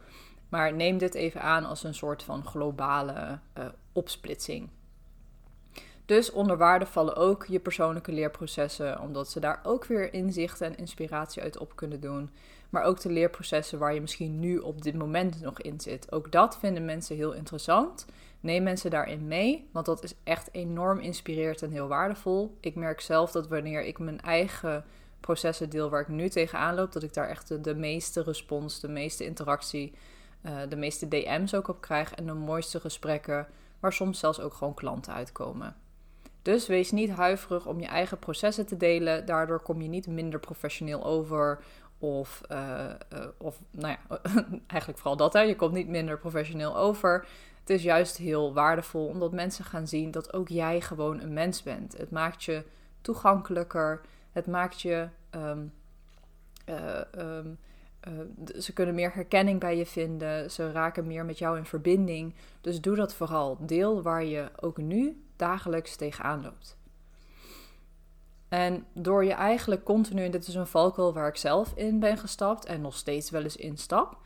Maar 0.49 0.73
neem 0.73 0.97
dit 0.97 1.13
even 1.13 1.41
aan 1.41 1.65
als 1.65 1.83
een 1.83 1.93
soort 1.93 2.23
van 2.23 2.45
globale 2.45 3.39
uh, 3.57 3.65
opsplitsing. 3.91 4.69
Dus 6.05 6.31
onder 6.31 6.57
waarde 6.57 6.85
vallen 6.85 7.15
ook 7.15 7.45
je 7.45 7.59
persoonlijke 7.59 8.11
leerprocessen, 8.11 9.01
omdat 9.01 9.29
ze 9.29 9.39
daar 9.39 9.59
ook 9.63 9.85
weer 9.85 10.13
inzichten 10.13 10.67
en 10.67 10.77
inspiratie 10.77 11.41
uit 11.41 11.57
op 11.57 11.75
kunnen 11.75 11.99
doen. 11.99 12.29
Maar 12.69 12.83
ook 12.83 13.01
de 13.01 13.09
leerprocessen 13.09 13.79
waar 13.79 13.93
je 13.93 14.01
misschien 14.01 14.39
nu 14.39 14.57
op 14.57 14.81
dit 14.81 14.95
moment 14.95 15.41
nog 15.41 15.61
in 15.61 15.79
zit. 15.79 16.11
Ook 16.11 16.31
dat 16.31 16.57
vinden 16.57 16.85
mensen 16.85 17.15
heel 17.15 17.33
interessant. 17.33 18.05
Neem 18.39 18.63
mensen 18.63 18.89
daarin 18.89 19.27
mee, 19.27 19.69
want 19.71 19.85
dat 19.85 20.03
is 20.03 20.13
echt 20.23 20.49
enorm 20.51 20.99
inspirerend 20.99 21.61
en 21.61 21.71
heel 21.71 21.87
waardevol. 21.87 22.57
Ik 22.59 22.75
merk 22.75 23.01
zelf 23.01 23.31
dat 23.31 23.47
wanneer 23.47 23.83
ik 23.83 23.99
mijn 23.99 24.21
eigen 24.21 24.85
processen 25.19 25.69
deel 25.69 25.89
waar 25.89 26.01
ik 26.01 26.07
nu 26.07 26.29
tegenaan 26.29 26.75
loop, 26.75 26.91
dat 26.91 27.03
ik 27.03 27.13
daar 27.13 27.27
echt 27.27 27.63
de, 27.63 27.75
meeste 27.75 28.21
respons, 28.21 28.79
de 28.79 28.87
meeste 28.87 29.25
interactie, 29.25 29.93
uh, 30.45 30.57
de 30.69 30.75
meeste 30.75 31.07
DM's 31.07 31.53
ook 31.53 31.67
op 31.67 31.81
krijg 31.81 32.13
en 32.13 32.25
de 32.25 32.33
mooiste 32.33 32.79
gesprekken, 32.79 33.47
waar 33.79 33.93
soms 33.93 34.19
zelfs 34.19 34.39
ook 34.39 34.53
gewoon 34.53 34.73
klanten 34.73 35.13
uitkomen. 35.13 35.75
Dus 36.41 36.67
wees 36.67 36.91
niet 36.91 37.09
huiverig 37.09 37.65
om 37.65 37.79
je 37.79 37.85
eigen 37.85 38.19
processen 38.19 38.65
te 38.65 38.77
delen. 38.77 39.25
Daardoor 39.25 39.59
kom 39.59 39.81
je 39.81 39.87
niet 39.87 40.07
minder 40.07 40.39
professioneel 40.39 41.05
over. 41.05 41.59
Of, 41.99 42.41
uh, 42.51 42.93
of 43.37 43.59
nou 43.71 43.95
ja, 44.09 44.19
eigenlijk 44.67 44.99
vooral 44.99 45.17
dat, 45.17 45.33
hè. 45.33 45.41
je 45.41 45.55
komt 45.55 45.73
niet 45.73 45.87
minder 45.87 46.17
professioneel 46.17 46.77
over. 46.77 47.27
Het 47.59 47.69
is 47.69 47.83
juist 47.83 48.17
heel 48.17 48.53
waardevol 48.53 49.07
omdat 49.07 49.31
mensen 49.31 49.65
gaan 49.65 49.87
zien 49.87 50.11
dat 50.11 50.33
ook 50.33 50.47
jij 50.47 50.81
gewoon 50.81 51.19
een 51.19 51.33
mens 51.33 51.63
bent. 51.63 51.97
Het 51.97 52.11
maakt 52.11 52.43
je 52.43 52.63
toegankelijker. 53.01 54.01
Het 54.31 54.47
maakt 54.47 54.81
je. 54.81 55.07
Um, 55.31 55.73
uh, 56.69 57.01
um, 57.17 57.57
ze 58.59 58.73
kunnen 58.73 58.95
meer 58.95 59.13
herkenning 59.13 59.59
bij 59.59 59.77
je 59.77 59.85
vinden. 59.85 60.51
Ze 60.51 60.71
raken 60.71 61.07
meer 61.07 61.25
met 61.25 61.37
jou 61.37 61.57
in 61.57 61.65
verbinding. 61.65 62.35
Dus 62.61 62.81
doe 62.81 62.95
dat 62.95 63.13
vooral. 63.13 63.57
Deel 63.59 64.01
waar 64.01 64.23
je 64.23 64.51
ook 64.59 64.77
nu 64.77 65.23
dagelijks 65.35 65.95
tegenaan 65.95 66.41
loopt. 66.41 66.77
En 68.49 68.85
door 68.93 69.25
je 69.25 69.33
eigenlijk 69.33 69.83
continu, 69.83 70.23
en 70.23 70.31
dit 70.31 70.47
is 70.47 70.55
een 70.55 70.67
valkuil 70.67 71.13
waar 71.13 71.27
ik 71.27 71.35
zelf 71.35 71.71
in 71.75 71.99
ben 71.99 72.17
gestapt 72.17 72.65
en 72.65 72.81
nog 72.81 72.95
steeds 72.95 73.29
wel 73.29 73.43
eens 73.43 73.55
instap, 73.55 74.17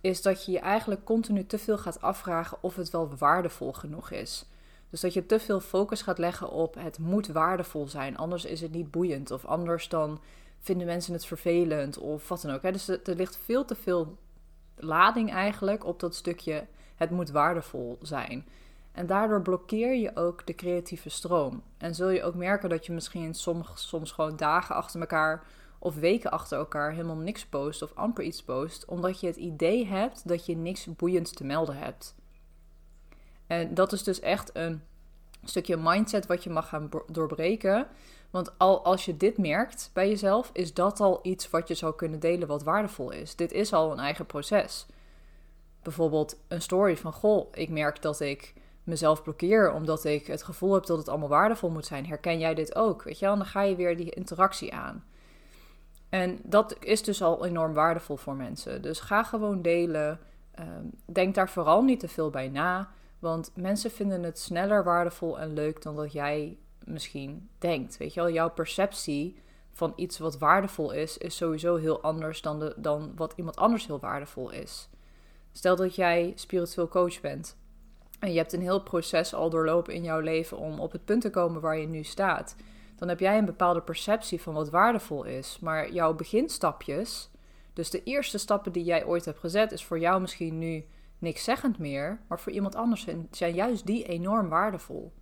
is 0.00 0.22
dat 0.22 0.44
je 0.44 0.52
je 0.52 0.58
eigenlijk 0.58 1.04
continu 1.04 1.46
te 1.46 1.58
veel 1.58 1.78
gaat 1.78 2.00
afvragen 2.00 2.58
of 2.60 2.76
het 2.76 2.90
wel 2.90 3.10
waardevol 3.18 3.72
genoeg 3.72 4.10
is. 4.10 4.44
Dus 4.90 5.00
dat 5.00 5.14
je 5.14 5.26
te 5.26 5.38
veel 5.38 5.60
focus 5.60 6.02
gaat 6.02 6.18
leggen 6.18 6.50
op 6.50 6.74
het 6.74 6.98
moet 6.98 7.26
waardevol 7.26 7.88
zijn, 7.88 8.16
anders 8.16 8.44
is 8.44 8.60
het 8.60 8.72
niet 8.72 8.90
boeiend 8.90 9.30
of 9.30 9.44
anders 9.44 9.88
dan 9.88 10.20
vinden 10.58 10.86
mensen 10.86 11.12
het 11.12 11.26
vervelend 11.26 11.98
of 11.98 12.28
wat 12.28 12.40
dan 12.40 12.54
ook. 12.54 12.62
Dus 12.62 12.88
er 12.88 13.14
ligt 13.16 13.38
veel 13.44 13.64
te 13.64 13.74
veel 13.74 14.16
lading 14.76 15.32
eigenlijk 15.32 15.84
op 15.84 16.00
dat 16.00 16.14
stukje 16.14 16.66
het 16.96 17.10
moet 17.10 17.30
waardevol 17.30 17.98
zijn. 18.02 18.46
En 18.96 19.06
daardoor 19.06 19.42
blokkeer 19.42 19.94
je 19.94 20.16
ook 20.16 20.46
de 20.46 20.54
creatieve 20.54 21.08
stroom. 21.08 21.62
En 21.78 21.94
zul 21.94 22.08
je 22.08 22.22
ook 22.22 22.34
merken 22.34 22.68
dat 22.68 22.86
je 22.86 22.92
misschien 22.92 23.34
soms, 23.34 23.88
soms 23.88 24.12
gewoon 24.12 24.36
dagen 24.36 24.74
achter 24.74 25.00
elkaar 25.00 25.44
of 25.78 25.94
weken 25.94 26.30
achter 26.30 26.58
elkaar 26.58 26.92
helemaal 26.92 27.16
niks 27.16 27.46
post 27.46 27.82
of 27.82 27.92
amper 27.94 28.24
iets 28.24 28.42
post, 28.42 28.84
omdat 28.84 29.20
je 29.20 29.26
het 29.26 29.36
idee 29.36 29.86
hebt 29.86 30.28
dat 30.28 30.46
je 30.46 30.56
niks 30.56 30.86
boeiends 30.96 31.32
te 31.32 31.44
melden 31.44 31.76
hebt. 31.76 32.14
En 33.46 33.74
dat 33.74 33.92
is 33.92 34.02
dus 34.02 34.20
echt 34.20 34.50
een 34.52 34.82
stukje 35.44 35.76
mindset 35.76 36.26
wat 36.26 36.44
je 36.44 36.50
mag 36.50 36.68
gaan 36.68 36.90
doorbreken. 37.06 37.86
Want 38.30 38.58
al 38.58 38.84
als 38.84 39.04
je 39.04 39.16
dit 39.16 39.38
merkt 39.38 39.90
bij 39.92 40.08
jezelf, 40.08 40.50
is 40.52 40.74
dat 40.74 41.00
al 41.00 41.18
iets 41.22 41.50
wat 41.50 41.68
je 41.68 41.74
zou 41.74 41.94
kunnen 41.94 42.20
delen 42.20 42.48
wat 42.48 42.62
waardevol 42.62 43.10
is. 43.10 43.36
Dit 43.36 43.52
is 43.52 43.72
al 43.72 43.92
een 43.92 43.98
eigen 43.98 44.26
proces. 44.26 44.86
Bijvoorbeeld 45.82 46.36
een 46.48 46.62
story 46.62 46.96
van: 46.96 47.12
Goh, 47.12 47.48
ik 47.52 47.68
merk 47.68 48.02
dat 48.02 48.20
ik 48.20 48.54
mezelf 48.86 49.22
blokkeer 49.22 49.72
omdat 49.72 50.04
ik 50.04 50.26
het 50.26 50.42
gevoel 50.42 50.74
heb 50.74 50.86
dat 50.86 50.98
het 50.98 51.08
allemaal 51.08 51.28
waardevol 51.28 51.70
moet 51.70 51.86
zijn. 51.86 52.06
Herken 52.06 52.38
jij 52.38 52.54
dit 52.54 52.74
ook? 52.74 53.02
Weet 53.02 53.18
je 53.18 53.26
wel? 53.26 53.36
Dan 53.36 53.46
ga 53.46 53.62
je 53.62 53.76
weer 53.76 53.96
die 53.96 54.10
interactie 54.10 54.74
aan. 54.74 55.04
En 56.08 56.38
dat 56.42 56.76
is 56.80 57.02
dus 57.02 57.22
al 57.22 57.46
enorm 57.46 57.72
waardevol 57.72 58.16
voor 58.16 58.34
mensen. 58.34 58.82
Dus 58.82 59.00
ga 59.00 59.22
gewoon 59.22 59.62
delen. 59.62 60.20
Ehm, 60.50 60.84
denk 61.04 61.34
daar 61.34 61.50
vooral 61.50 61.82
niet 61.82 62.00
te 62.00 62.08
veel 62.08 62.30
bij 62.30 62.48
na. 62.48 62.90
Want 63.18 63.50
mensen 63.54 63.90
vinden 63.90 64.22
het 64.22 64.38
sneller 64.38 64.84
waardevol 64.84 65.40
en 65.40 65.52
leuk 65.52 65.82
dan 65.82 65.96
dat 65.96 66.12
jij 66.12 66.58
misschien 66.84 67.48
denkt. 67.58 67.96
Weet 67.96 68.14
je 68.14 68.20
wel, 68.20 68.30
jouw 68.30 68.50
perceptie 68.50 69.42
van 69.72 69.92
iets 69.96 70.18
wat 70.18 70.38
waardevol 70.38 70.90
is, 70.90 71.18
is 71.18 71.36
sowieso 71.36 71.76
heel 71.76 72.02
anders 72.02 72.42
dan, 72.42 72.58
de, 72.58 72.74
dan 72.76 73.12
wat 73.16 73.32
iemand 73.36 73.56
anders 73.56 73.86
heel 73.86 74.00
waardevol 74.00 74.50
is. 74.50 74.88
Stel 75.52 75.76
dat 75.76 75.94
jij 75.94 76.32
spiritueel 76.34 76.88
coach 76.88 77.20
bent 77.20 77.56
en 78.18 78.32
je 78.32 78.38
hebt 78.38 78.52
een 78.52 78.60
heel 78.60 78.82
proces 78.82 79.34
al 79.34 79.50
doorlopen 79.50 79.94
in 79.94 80.02
jouw 80.02 80.20
leven 80.20 80.58
om 80.58 80.80
op 80.80 80.92
het 80.92 81.04
punt 81.04 81.22
te 81.22 81.30
komen 81.30 81.60
waar 81.60 81.78
je 81.78 81.86
nu 81.86 82.02
staat, 82.02 82.56
dan 82.96 83.08
heb 83.08 83.20
jij 83.20 83.38
een 83.38 83.44
bepaalde 83.44 83.82
perceptie 83.82 84.40
van 84.42 84.54
wat 84.54 84.70
waardevol 84.70 85.24
is. 85.24 85.58
Maar 85.60 85.92
jouw 85.92 86.14
beginstapjes, 86.14 87.30
dus 87.72 87.90
de 87.90 88.02
eerste 88.02 88.38
stappen 88.38 88.72
die 88.72 88.84
jij 88.84 89.04
ooit 89.04 89.24
hebt 89.24 89.38
gezet, 89.38 89.72
is 89.72 89.84
voor 89.84 89.98
jou 89.98 90.20
misschien 90.20 90.58
nu 90.58 90.84
niks 91.18 91.44
zeggend 91.44 91.78
meer, 91.78 92.20
maar 92.28 92.40
voor 92.40 92.52
iemand 92.52 92.74
anders 92.74 93.06
zijn 93.30 93.54
juist 93.54 93.86
die 93.86 94.04
enorm 94.04 94.48
waardevol. 94.48 95.12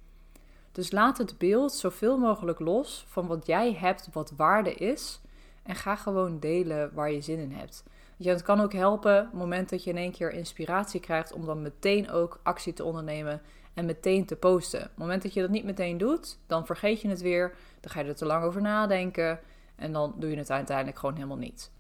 Dus 0.73 0.93
laat 0.93 1.19
het 1.19 1.39
beeld 1.39 1.73
zoveel 1.73 2.19
mogelijk 2.19 2.59
los 2.59 3.07
van 3.09 3.27
wat 3.27 3.47
jij 3.47 3.73
hebt, 3.73 4.09
wat 4.13 4.33
waarde 4.37 4.75
is, 4.75 5.21
en 5.63 5.75
ga 5.75 5.97
gewoon 5.97 6.41
delen 6.41 6.95
waar 6.95 7.13
je 7.13 7.21
zin 7.21 7.39
in 7.39 7.53
hebt. 7.53 7.85
Ja, 8.25 8.33
het 8.33 8.43
kan 8.43 8.61
ook 8.61 8.73
helpen 8.73 9.19
op 9.19 9.25
het 9.25 9.33
moment 9.33 9.69
dat 9.69 9.85
je 9.85 9.91
in 9.91 9.97
één 9.97 10.13
keer 10.13 10.33
inspiratie 10.33 11.01
krijgt 11.01 11.33
om 11.33 11.47
dan 11.47 11.63
meteen 11.63 12.11
ook 12.11 12.41
actie 12.43 12.73
te 12.73 12.85
ondernemen 12.85 13.43
en 13.75 13.85
meteen 13.85 14.27
te 14.27 14.37
posten. 14.37 14.81
Op 14.81 14.89
het 14.89 14.97
moment 14.97 15.23
dat 15.23 15.35
je 15.35 15.41
dat 15.41 15.51
niet 15.51 15.65
meteen 15.65 15.99
doet, 15.99 16.39
dan 16.47 16.67
vergeet 16.67 17.01
je 17.01 17.09
het 17.09 17.21
weer, 17.21 17.55
dan 17.81 17.91
ga 17.91 18.01
je 18.01 18.09
er 18.09 18.15
te 18.15 18.27
lang 18.27 18.45
over 18.45 18.61
nadenken 18.63 19.41
en 19.77 19.93
dan 19.93 20.15
doe 20.19 20.31
je 20.31 20.37
het 20.37 20.51
uiteindelijk 20.51 20.99
gewoon 20.99 21.15
helemaal 21.15 21.37
niet. 21.37 21.71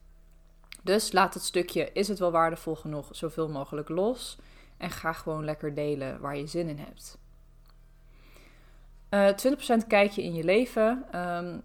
Dus 0.82 1.12
laat 1.12 1.34
het 1.34 1.42
stukje 1.42 1.92
is 1.92 2.08
het 2.08 2.18
wel 2.18 2.30
waardevol 2.30 2.74
genoeg 2.74 3.08
zoveel 3.10 3.48
mogelijk 3.48 3.88
los 3.88 4.38
en 4.76 4.90
ga 4.90 5.12
gewoon 5.12 5.44
lekker 5.44 5.74
delen 5.74 6.20
waar 6.20 6.36
je 6.36 6.46
zin 6.46 6.68
in 6.68 6.78
hebt. 6.78 7.18
Uh, 9.10 9.28
eh, 9.28 9.82
20% 9.82 9.86
kijk 9.86 10.10
je 10.10 10.22
in 10.22 10.34
je 10.34 10.44
leven. 10.44 11.04
Um, 11.20 11.62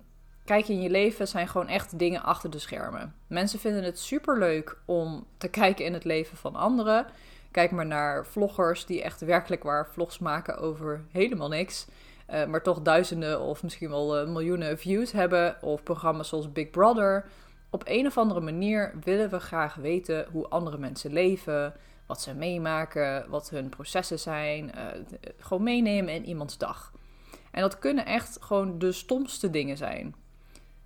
kijk 0.49 0.67
in 0.67 0.81
je 0.81 0.89
leven 0.89 1.27
zijn 1.27 1.47
gewoon 1.47 1.67
echt 1.67 1.99
dingen 1.99 2.23
achter 2.23 2.49
de 2.49 2.59
schermen. 2.59 3.15
Mensen 3.27 3.59
vinden 3.59 3.83
het 3.83 3.99
super 3.99 4.39
leuk 4.39 4.77
om 4.85 5.25
te 5.37 5.47
kijken 5.47 5.85
in 5.85 5.93
het 5.93 6.03
leven 6.03 6.37
van 6.37 6.55
anderen. 6.55 7.05
Kijk 7.51 7.71
maar 7.71 7.85
naar 7.85 8.25
vloggers 8.25 8.85
die 8.85 9.03
echt 9.03 9.21
werkelijk 9.21 9.63
waar 9.63 9.87
vlogs 9.91 10.19
maken 10.19 10.57
over 10.57 11.03
helemaal 11.11 11.47
niks. 11.47 11.87
Uh, 12.29 12.45
maar 12.45 12.63
toch 12.63 12.81
duizenden 12.81 13.41
of 13.41 13.63
misschien 13.63 13.89
wel 13.89 14.21
uh, 14.21 14.27
miljoenen 14.27 14.77
views 14.77 15.11
hebben. 15.11 15.57
Of 15.61 15.83
programma's 15.83 16.29
zoals 16.29 16.51
Big 16.51 16.69
Brother. 16.69 17.25
Op 17.69 17.83
een 17.85 18.05
of 18.05 18.17
andere 18.17 18.41
manier 18.41 18.93
willen 19.03 19.29
we 19.29 19.39
graag 19.39 19.75
weten 19.75 20.25
hoe 20.31 20.47
andere 20.47 20.77
mensen 20.77 21.13
leven. 21.13 21.73
Wat 22.05 22.21
ze 22.21 22.33
meemaken, 22.33 23.29
wat 23.29 23.49
hun 23.49 23.69
processen 23.69 24.19
zijn. 24.19 24.71
Uh, 24.75 24.83
gewoon 25.37 25.63
meenemen 25.63 26.13
in 26.13 26.25
iemands 26.25 26.57
dag. 26.57 26.93
En 27.51 27.61
dat 27.61 27.79
kunnen 27.79 28.05
echt 28.05 28.37
gewoon 28.41 28.79
de 28.79 28.91
stomste 28.91 29.49
dingen 29.49 29.77
zijn. 29.77 30.15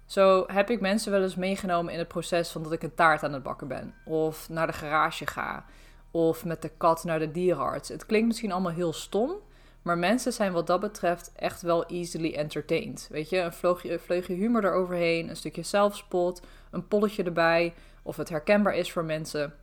Zo 0.05 0.43
heb 0.47 0.69
ik 0.69 0.81
mensen 0.81 1.11
wel 1.11 1.21
eens 1.21 1.35
meegenomen 1.35 1.93
in 1.93 1.99
het 1.99 2.07
proces 2.07 2.49
van 2.49 2.63
dat 2.63 2.71
ik 2.71 2.83
een 2.83 2.95
taart 2.95 3.23
aan 3.23 3.33
het 3.33 3.43
bakken 3.43 3.67
ben. 3.67 3.93
Of 4.05 4.49
naar 4.49 4.67
de 4.67 4.73
garage 4.73 5.27
ga. 5.27 5.65
Of 6.11 6.45
met 6.45 6.61
de 6.61 6.71
kat 6.77 7.03
naar 7.03 7.19
de 7.19 7.31
dierenarts. 7.31 7.89
Het 7.89 8.05
klinkt 8.05 8.27
misschien 8.27 8.51
allemaal 8.51 8.71
heel 8.71 8.93
stom. 8.93 9.35
Maar 9.81 9.97
mensen 9.97 10.33
zijn 10.33 10.51
wat 10.51 10.67
dat 10.67 10.79
betreft 10.79 11.31
echt 11.35 11.61
wel 11.61 11.85
easily 11.85 12.33
entertained. 12.33 13.07
Weet 13.11 13.29
je, 13.29 13.37
een 13.37 13.53
vleugje, 13.53 13.99
vleugje 13.99 14.33
humor 14.33 14.65
eroverheen, 14.65 15.29
een 15.29 15.35
stukje 15.35 15.63
zelfspot, 15.63 16.41
een 16.71 16.87
polletje 16.87 17.23
erbij. 17.23 17.73
Of 18.01 18.17
het 18.17 18.29
herkenbaar 18.29 18.75
is 18.75 18.91
voor 18.91 19.05
mensen. 19.05 19.53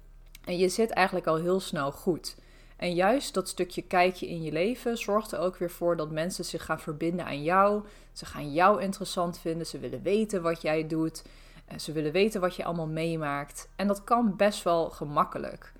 En 0.44 0.59
je 0.59 0.68
zit 0.68 0.90
eigenlijk 0.90 1.26
al 1.26 1.37
heel 1.37 1.61
snel 1.61 1.92
goed. 1.92 2.37
En 2.80 2.94
juist 2.94 3.34
dat 3.34 3.49
stukje 3.49 3.82
kijkje 3.82 4.28
in 4.28 4.42
je 4.42 4.52
leven 4.52 4.99
zorgt 4.99 5.32
er 5.32 5.38
ook 5.38 5.56
weer 5.56 5.70
voor 5.70 5.96
dat 5.96 6.10
mensen 6.10 6.44
zich 6.44 6.64
gaan 6.64 6.80
verbinden 6.80 7.25
aan 7.25 7.42
jou. 7.42 7.84
Ze 8.12 8.26
gaan 8.26 8.52
jou 8.52 8.82
interessant 8.82 9.38
vinden. 9.38 9.66
Ze 9.66 9.78
willen 9.78 10.02
weten 10.02 10.42
wat 10.42 10.62
jij 10.62 10.87
doet. 10.87 11.25
Eh, 11.64 11.78
ze 11.78 11.92
willen 11.92 12.12
weten 12.12 12.40
wat 12.40 12.56
je 12.56 12.64
allemaal 12.64 12.87
meemaakt. 12.87 13.68
En 13.76 13.87
dat 13.87 14.04
kan 14.04 14.37
best 14.37 14.62
wel 14.62 14.90
gemakkelijk. 14.90 15.72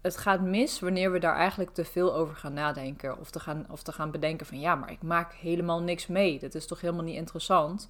Het 0.00 0.16
gaat 0.16 0.40
mis 0.40 0.80
wanneer 0.80 1.12
we 1.12 1.18
daar 1.18 1.36
eigenlijk 1.36 1.70
te 1.70 1.84
veel 1.84 2.14
over 2.14 2.36
gaan 2.36 2.54
nadenken. 2.54 3.18
Of 3.18 3.30
te 3.30 3.40
gaan, 3.40 3.66
of 3.70 3.82
te 3.82 3.92
gaan 3.92 4.10
bedenken 4.10 4.46
van 4.46 4.60
ja, 4.60 4.74
maar 4.74 4.90
ik 4.90 5.02
maak 5.02 5.32
helemaal 5.32 5.82
niks 5.82 6.06
mee. 6.06 6.38
Dat 6.38 6.54
is 6.54 6.66
toch 6.66 6.80
helemaal 6.80 7.04
niet 7.04 7.16
interessant. 7.16 7.88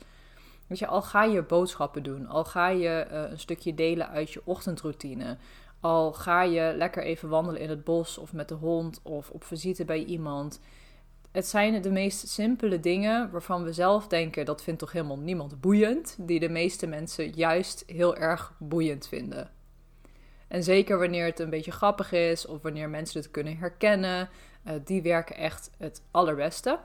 Weet 0.67 0.79
je, 0.79 0.87
al 0.87 1.03
ga 1.03 1.25
je 1.25 1.43
boodschappen 1.43 2.03
doen, 2.03 2.27
al 2.27 2.45
ga 2.45 2.69
je 2.69 3.07
uh, 3.11 3.31
een 3.31 3.39
stukje 3.39 3.75
delen 3.75 4.09
uit 4.09 4.31
je 4.31 4.41
ochtendroutine, 4.45 5.37
al 5.83 6.13
ga 6.13 6.43
je 6.43 6.75
lekker 6.77 7.03
even 7.03 7.29
wandelen 7.29 7.61
in 7.61 7.69
het 7.69 7.85
bos 7.85 8.19
of 8.19 8.33
met 8.33 8.49
de 8.49 8.55
hond 8.55 9.01
of 9.03 9.31
op 9.31 9.45
visite 9.45 9.85
bij 9.85 10.05
iemand. 10.05 10.61
Het 11.31 11.47
zijn 11.47 11.83
de 11.83 11.91
meest 11.91 12.29
simpele 12.29 12.81
dingen 12.81 13.31
waarvan 13.31 13.63
we 13.65 13.73
zelf 13.73 14.07
denken 14.07 14.45
dat 14.45 14.63
vindt 14.63 14.81
toch 14.81 14.93
helemaal 14.93 15.19
niemand 15.19 15.61
boeiend, 15.61 16.17
die 16.19 16.41
de 16.41 16.49
meeste 16.49 16.87
mensen 16.87 17.31
juist 17.31 17.85
heel 17.87 18.17
erg 18.17 18.53
boeiend 18.59 19.09
vinden. 19.09 19.51
En 20.49 20.63
zeker 20.63 20.99
wanneer 20.99 21.25
het 21.25 21.39
een 21.39 21.51
beetje 21.51 21.71
grappig 21.71 22.13
is 22.13 22.47
of 22.47 22.63
wanneer 22.63 22.89
mensen 22.89 23.21
het 23.21 23.31
kunnen 23.31 23.57
herkennen, 23.57 24.29
uh, 24.67 24.73
die 24.85 25.03
werken 25.03 25.37
echt 25.37 25.71
het 25.77 26.03
allerbeste. 26.11 26.79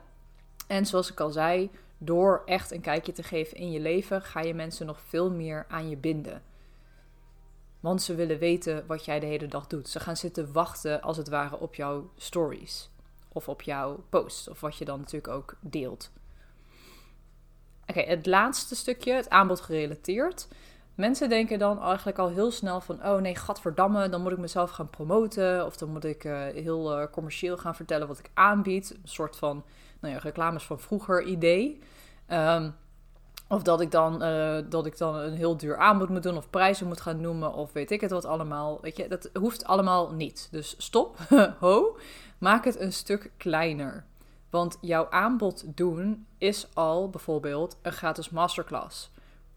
En 0.67 0.85
zoals 0.85 1.11
ik 1.11 1.19
al 1.19 1.31
zei, 1.31 1.69
door 1.97 2.41
echt 2.45 2.71
een 2.71 2.81
kijkje 2.81 3.11
te 3.11 3.23
geven 3.23 3.57
in 3.57 3.71
je 3.71 3.79
leven, 3.79 4.21
ga 4.21 4.41
je 4.41 4.53
mensen 4.53 4.85
nog 4.85 5.01
veel 5.01 5.31
meer 5.31 5.65
aan 5.69 5.89
je 5.89 5.97
binden. 5.97 6.41
Want 7.87 8.01
ze 8.01 8.15
willen 8.15 8.37
weten 8.37 8.83
wat 8.87 9.05
jij 9.05 9.19
de 9.19 9.25
hele 9.25 9.47
dag 9.47 9.67
doet. 9.67 9.89
Ze 9.89 9.99
gaan 9.99 10.17
zitten 10.17 10.51
wachten 10.51 11.01
als 11.01 11.17
het 11.17 11.29
ware 11.29 11.59
op 11.59 11.75
jouw 11.75 12.09
stories. 12.17 12.89
Of 13.27 13.47
op 13.49 13.61
jouw 13.61 14.03
post. 14.09 14.49
Of 14.49 14.59
wat 14.59 14.77
je 14.77 14.85
dan 14.85 14.99
natuurlijk 14.99 15.33
ook 15.33 15.55
deelt. 15.59 16.11
Oké, 17.85 17.99
het 17.99 18.25
laatste 18.25 18.75
stukje, 18.75 19.13
het 19.13 19.29
aanbod 19.29 19.61
gerelateerd. 19.61 20.47
Mensen 20.95 21.29
denken 21.29 21.59
dan 21.59 21.81
eigenlijk 21.81 22.17
al 22.17 22.29
heel 22.29 22.51
snel 22.51 22.81
van: 22.81 23.05
oh 23.05 23.21
nee, 23.21 23.35
gadverdamme, 23.35 24.09
dan 24.09 24.21
moet 24.21 24.31
ik 24.31 24.37
mezelf 24.37 24.71
gaan 24.71 24.89
promoten. 24.89 25.65
Of 25.65 25.77
dan 25.77 25.89
moet 25.89 26.05
ik 26.05 26.23
uh, 26.23 26.39
heel 26.39 26.99
uh, 26.99 27.07
commercieel 27.11 27.57
gaan 27.57 27.75
vertellen 27.75 28.07
wat 28.07 28.19
ik 28.19 28.29
aanbied. 28.33 28.89
Een 28.91 29.09
soort 29.09 29.35
van 29.35 29.63
nou 29.99 30.13
ja, 30.13 30.19
reclames 30.19 30.63
van 30.63 30.79
vroeger 30.79 31.23
idee. 31.23 31.79
Um, 32.29 32.75
of 33.47 33.61
dat 33.61 33.81
ik, 33.81 33.91
dan, 33.91 34.23
uh, 34.23 34.57
dat 34.69 34.85
ik 34.85 34.97
dan 34.97 35.15
een 35.15 35.33
heel 35.33 35.57
duur 35.57 35.77
aanbod 35.77 36.09
moet 36.09 36.23
doen 36.23 36.37
of 36.37 36.49
prijzen 36.49 36.87
moet 36.87 37.01
gaan 37.01 37.21
noemen 37.21 37.53
of 37.53 37.73
weet 37.73 37.91
ik 37.91 38.01
het 38.01 38.11
wat 38.11 38.25
allemaal. 38.25 38.79
Weet 38.81 38.97
je, 38.97 39.07
dat 39.07 39.29
hoeft 39.33 39.65
allemaal 39.65 40.13
niet. 40.13 40.47
Dus 40.51 40.75
stop, 40.77 41.17
ho, 41.59 41.97
maak 42.37 42.65
het 42.65 42.79
een 42.79 42.93
stuk 42.93 43.31
kleiner. 43.37 44.05
Want 44.49 44.77
jouw 44.81 45.09
aanbod 45.09 45.77
doen 45.77 46.27
is 46.37 46.67
al 46.73 47.09
bijvoorbeeld 47.09 47.77
een 47.81 47.91
gratis 47.91 48.29
masterclass. 48.29 49.11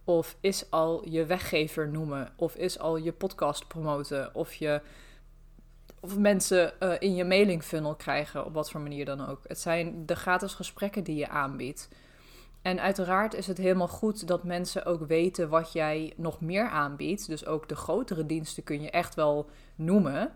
Of 0.05 0.37
is 0.41 0.71
al 0.71 1.09
je 1.09 1.27
weggever 1.27 1.89
noemen. 1.89 2.33
Of 2.37 2.55
is 2.55 2.79
al 2.79 2.97
je 2.97 3.13
podcast 3.13 3.69
promoten. 3.69 4.35
Of 4.35 4.55
je 4.55 4.81
of 6.01 6.19
mensen 6.19 6.73
uh, 6.81 6.93
in 6.99 7.15
je 7.15 7.25
mailing 7.25 7.63
funnel 7.63 7.95
krijgen, 7.95 8.45
op 8.45 8.55
wat 8.55 8.71
voor 8.71 8.81
manier 8.81 9.05
dan 9.05 9.29
ook. 9.29 9.41
Het 9.47 9.59
zijn 9.59 10.07
de 10.07 10.17
gratis 10.17 10.55
gesprekken 10.55 11.05
die 11.05 11.17
je 11.17 11.29
aanbiedt. 11.29 11.89
En 12.62 12.81
uiteraard 12.81 13.35
is 13.35 13.47
het 13.47 13.59
helemaal 13.59 13.88
goed 13.88 14.26
dat 14.26 14.45
mensen 14.45 14.85
ook 14.85 15.07
weten 15.07 15.49
wat 15.49 15.73
jij 15.73 16.12
nog 16.17 16.40
meer 16.40 16.69
aanbiedt. 16.69 17.26
Dus 17.26 17.47
ook 17.47 17.69
de 17.69 17.76
grotere 17.76 18.26
diensten 18.26 18.62
kun 18.62 18.83
je 18.83 18.90
echt 18.90 19.14
wel 19.14 19.47
noemen. 19.75 20.33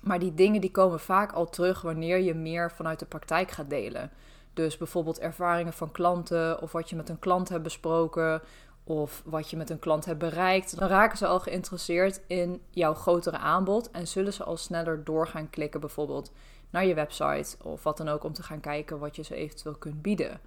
Maar 0.00 0.18
die 0.18 0.34
dingen 0.34 0.60
die 0.60 0.70
komen 0.70 1.00
vaak 1.00 1.32
al 1.32 1.48
terug 1.48 1.80
wanneer 1.80 2.18
je 2.18 2.34
meer 2.34 2.70
vanuit 2.70 2.98
de 2.98 3.06
praktijk 3.06 3.50
gaat 3.50 3.70
delen. 3.70 4.10
Dus 4.54 4.76
bijvoorbeeld 4.76 5.18
ervaringen 5.18 5.72
van 5.72 5.92
klanten 5.92 6.62
of 6.62 6.72
wat 6.72 6.90
je 6.90 6.96
met 6.96 7.08
een 7.08 7.18
klant 7.18 7.48
hebt 7.48 7.62
besproken 7.62 8.42
of 8.84 9.22
wat 9.24 9.50
je 9.50 9.56
met 9.56 9.70
een 9.70 9.78
klant 9.78 10.04
hebt 10.04 10.18
bereikt. 10.18 10.78
Dan 10.78 10.88
raken 10.88 11.18
ze 11.18 11.26
al 11.26 11.40
geïnteresseerd 11.40 12.20
in 12.26 12.62
jouw 12.70 12.94
grotere 12.94 13.38
aanbod 13.38 13.90
en 13.90 14.06
zullen 14.06 14.32
ze 14.32 14.44
al 14.44 14.56
sneller 14.56 15.04
door 15.04 15.26
gaan 15.26 15.50
klikken 15.50 15.80
bijvoorbeeld 15.80 16.32
naar 16.70 16.86
je 16.86 16.94
website 16.94 17.56
of 17.62 17.82
wat 17.82 17.96
dan 17.96 18.08
ook 18.08 18.24
om 18.24 18.32
te 18.32 18.42
gaan 18.42 18.60
kijken 18.60 18.98
wat 18.98 19.16
je 19.16 19.22
ze 19.22 19.34
eventueel 19.34 19.74
kunt 19.74 20.02
bieden. 20.02 20.40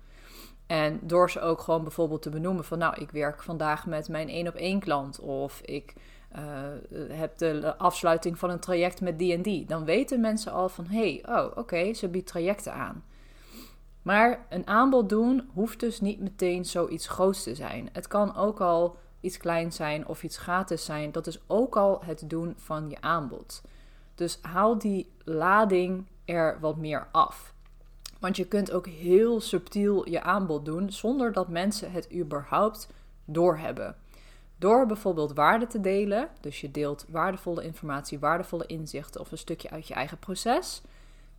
En 0.69 0.99
door 1.01 1.29
ze 1.29 1.41
ook 1.41 1.61
gewoon 1.61 1.83
bijvoorbeeld 1.83 2.21
te 2.21 2.29
benoemen 2.29 2.63
van 2.63 2.77
nou, 2.77 3.01
ik 3.01 3.11
werk 3.11 3.43
vandaag 3.43 3.85
met 3.85 4.09
mijn 4.09 4.29
één 4.29 4.47
op 4.47 4.55
één 4.55 4.79
klant 4.79 5.19
of 5.19 5.61
ik 5.61 5.93
uh, 6.35 6.41
heb 7.17 7.37
de 7.37 7.77
afsluiting 7.77 8.39
van 8.39 8.49
een 8.49 8.59
traject 8.59 9.01
met 9.01 9.19
die 9.19 9.33
en 9.33 9.41
die. 9.41 9.65
Dan 9.65 9.85
weten 9.85 10.19
mensen 10.19 10.51
al 10.51 10.69
van 10.69 10.85
hé, 10.85 11.21
hey, 11.21 11.37
oh 11.37 11.57
oké, 11.57 11.93
ze 11.93 12.07
biedt 12.07 12.27
trajecten 12.27 12.73
aan. 12.73 13.03
Maar 14.01 14.45
een 14.49 14.67
aanbod 14.67 15.09
doen 15.09 15.49
hoeft 15.53 15.79
dus 15.79 16.01
niet 16.01 16.19
meteen 16.19 16.65
zoiets 16.65 17.07
groots 17.07 17.43
te 17.43 17.55
zijn. 17.55 17.89
Het 17.91 18.07
kan 18.07 18.35
ook 18.35 18.61
al 18.61 18.97
iets 19.19 19.37
kleins 19.37 19.75
zijn 19.75 20.07
of 20.07 20.23
iets 20.23 20.37
gratis 20.37 20.85
zijn. 20.85 21.11
Dat 21.11 21.27
is 21.27 21.41
ook 21.47 21.77
al 21.77 22.01
het 22.05 22.23
doen 22.29 22.53
van 22.57 22.89
je 22.89 23.01
aanbod. 23.01 23.61
Dus 24.15 24.39
haal 24.41 24.77
die 24.77 25.11
lading 25.23 26.07
er 26.25 26.57
wat 26.59 26.77
meer 26.77 27.07
af. 27.11 27.53
Want 28.19 28.37
je 28.37 28.45
kunt 28.45 28.71
ook 28.71 28.87
heel 28.87 29.41
subtiel 29.41 30.09
je 30.09 30.21
aanbod 30.21 30.65
doen 30.65 30.91
zonder 30.91 31.31
dat 31.31 31.47
mensen 31.47 31.91
het 31.91 32.13
überhaupt 32.13 32.89
doorhebben. 33.25 33.95
Door 34.57 34.85
bijvoorbeeld 34.85 35.33
waarde 35.33 35.67
te 35.67 35.81
delen, 35.81 36.29
dus 36.41 36.61
je 36.61 36.71
deelt 36.71 37.05
waardevolle 37.09 37.63
informatie, 37.63 38.19
waardevolle 38.19 38.65
inzichten 38.65 39.21
of 39.21 39.31
een 39.31 39.37
stukje 39.37 39.69
uit 39.69 39.87
je 39.87 39.93
eigen 39.93 40.17
proces. 40.17 40.81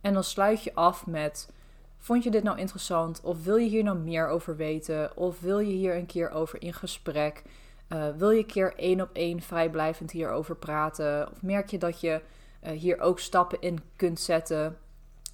En 0.01 0.13
dan 0.13 0.23
sluit 0.23 0.63
je 0.63 0.75
af 0.75 1.07
met: 1.07 1.49
Vond 1.97 2.23
je 2.23 2.31
dit 2.31 2.43
nou 2.43 2.57
interessant? 2.57 3.21
Of 3.23 3.43
wil 3.43 3.55
je 3.55 3.69
hier 3.69 3.83
nou 3.83 3.97
meer 3.97 4.27
over 4.27 4.55
weten? 4.55 5.17
Of 5.17 5.39
wil 5.39 5.59
je 5.59 5.73
hier 5.73 5.95
een 5.95 6.05
keer 6.05 6.29
over 6.29 6.61
in 6.61 6.73
gesprek? 6.73 7.43
Uh, 7.89 8.09
wil 8.17 8.29
je 8.29 8.39
een 8.39 8.45
keer 8.45 8.73
één 8.75 9.01
op 9.01 9.09
één 9.13 9.41
vrijblijvend 9.41 10.11
hierover 10.11 10.55
praten? 10.55 11.31
Of 11.31 11.41
merk 11.41 11.69
je 11.69 11.77
dat 11.77 12.01
je 12.01 12.21
uh, 12.63 12.71
hier 12.71 12.99
ook 12.99 13.19
stappen 13.19 13.61
in 13.61 13.79
kunt 13.95 14.19
zetten? 14.19 14.77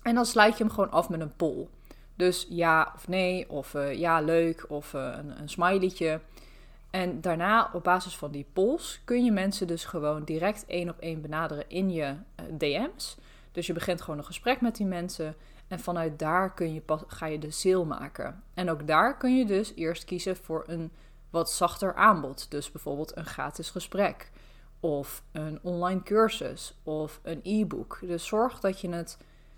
En 0.08 0.16
dan 0.16 0.26
sluit 0.26 0.58
je 0.58 0.64
hem 0.64 0.74
gewoon 0.74 0.92
af 0.92 1.10
met 1.10 1.22
een 1.22 1.36
poll. 1.36 1.68
Dus 2.16 2.46
ja 2.50 2.92
of 2.96 3.08
nee, 3.08 3.50
of 3.50 3.74
uh, 3.74 3.94
ja 3.94 4.22
leuk, 4.22 4.66
of 4.70 4.94
uh, 4.94 5.14
een, 5.18 5.42
een 5.42 5.50
smileytje. 5.50 6.20
En 6.90 7.22
daarna, 7.22 7.70
op 7.74 7.84
basis 7.84 8.18
van 8.18 8.32
die 8.32 8.46
polls, 8.54 9.02
kun 9.04 9.24
je 9.26 9.32
mensen 9.32 9.68
dus 9.68 9.86
gewoon 9.86 10.24
direct 10.24 10.66
één 10.66 10.90
op 10.90 11.00
één 11.00 11.22
benaderen 11.22 11.70
in 11.70 11.92
je 11.92 12.04
uh, 12.04 12.46
DM's. 12.58 13.18
Dus 13.52 13.68
je 13.68 13.74
begint 13.74 14.02
gewoon 14.02 14.20
een 14.20 14.26
gesprek 14.26 14.62
met 14.62 14.76
die 14.76 14.86
mensen. 14.86 15.36
En 15.68 15.80
vanuit 15.80 16.20
daar 16.20 16.54
kun 16.54 16.74
je 16.74 16.82
pas, 16.82 17.02
ga 17.08 17.26
je 17.26 17.40
de 17.40 17.52
sale 17.52 17.86
maken. 17.86 18.44
En 18.54 18.70
ook 18.70 18.88
daar 18.88 19.18
kun 19.18 19.38
je 19.38 19.46
dus 19.46 19.74
eerst 19.76 20.06
kiezen 20.06 20.36
voor 20.36 20.64
een 20.68 20.92
wat 21.30 21.52
zachter 21.52 21.96
aanbod. 21.96 22.52
Dus 22.52 22.72
bijvoorbeeld 22.72 23.18
een 23.18 23.26
gratis 23.26 23.70
gesprek. 23.70 24.32
of 24.80 25.24
een 25.32 25.60
online 25.62 26.04
cursus 26.04 26.78
of 26.84 27.20
een 27.24 27.40
e-book. 27.44 28.00
Dus 28.02 28.26
zorg 28.26 28.60
dat 28.60 28.82
je 28.82 28.90
het 28.90 29.18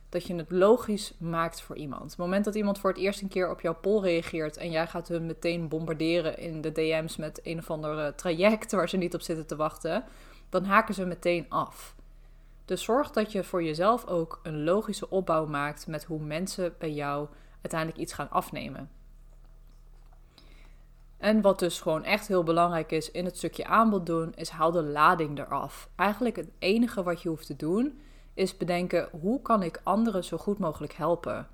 dat 0.10 0.25
je 0.25 0.36
het 0.36 0.51
logisch 0.51 1.13
maakt 1.18 1.62
voor 1.62 1.75
iemand. 1.75 2.10
Het 2.10 2.20
moment 2.20 2.46
dat 2.46 2.56
iemand 2.56 2.80
voor 2.80 2.89
het 2.89 3.00
eerst 3.00 3.22
een 3.22 3.28
keer 3.28 3.51
op 3.51 3.62
jouw 3.62 3.75
poll 3.75 4.01
reageert 4.01 4.58
en 4.58 4.72
jij 4.72 4.88
gaat 4.88 5.08
hun 5.08 5.25
meteen 5.25 5.68
bombarderen 5.68 6.38
in 6.38 6.62
de 6.62 6.72
DM's 6.72 7.18
met 7.18 7.39
een 7.44 7.58
of 7.58 7.70
ander 7.70 8.16
traject 8.16 8.72
waar 8.72 8.89
ze 8.89 8.98
niet 8.98 9.13
op 9.13 9.22
zitten 9.22 9.48
te 9.48 9.56
wachten, 9.56 10.04
dan 10.50 10.63
haken 10.63 10.94
ze 10.94 11.06
meteen 11.06 11.46
af. 11.50 11.96
Dus 12.66 12.84
zorg 12.84 13.12
dat 13.12 13.32
je 13.32 13.44
voor 13.44 13.63
jezelf 13.63 14.06
ook 14.06 14.39
een 14.44 14.63
logische 14.63 15.10
opbouw 15.10 15.46
maakt 15.46 15.88
met 15.88 16.04
hoe 16.04 16.20
mensen 16.20 16.74
bij 16.78 16.92
jou 16.92 17.28
uiteindelijk 17.62 18.01
iets 18.01 18.13
gaan 18.13 18.30
afnemen. 18.30 18.89
En 21.18 21.42
wat 21.42 21.60
dus 21.60 21.82
gewoon 21.82 22.04
echt 22.04 22.28
heel 22.28 22.44
belangrijk 22.44 22.92
is 22.92 23.12
in 23.12 23.25
het 23.25 23.38
stukje 23.38 23.66
aanbod 23.66 24.06
doen, 24.06 24.34
is 24.34 24.50
haal 24.50 24.72
de 24.72 24.84
lading 24.84 25.39
eraf. 25.39 25.89
Eigenlijk 25.96 26.36
het 26.36 26.50
enige 26.60 27.04
wat 27.04 27.22
je 27.22 27.30
hoeft 27.30 27.46
te 27.46 27.56
doen, 27.56 28.00
is 28.39 28.58
bedenken 28.58 29.10
hoe 29.22 29.41
kan 29.41 29.63
ik 29.63 29.81
anderen 29.84 30.24
zo 30.24 30.38
goed 30.38 30.60
mogelijk 30.60 30.93
helpen. 30.93 31.48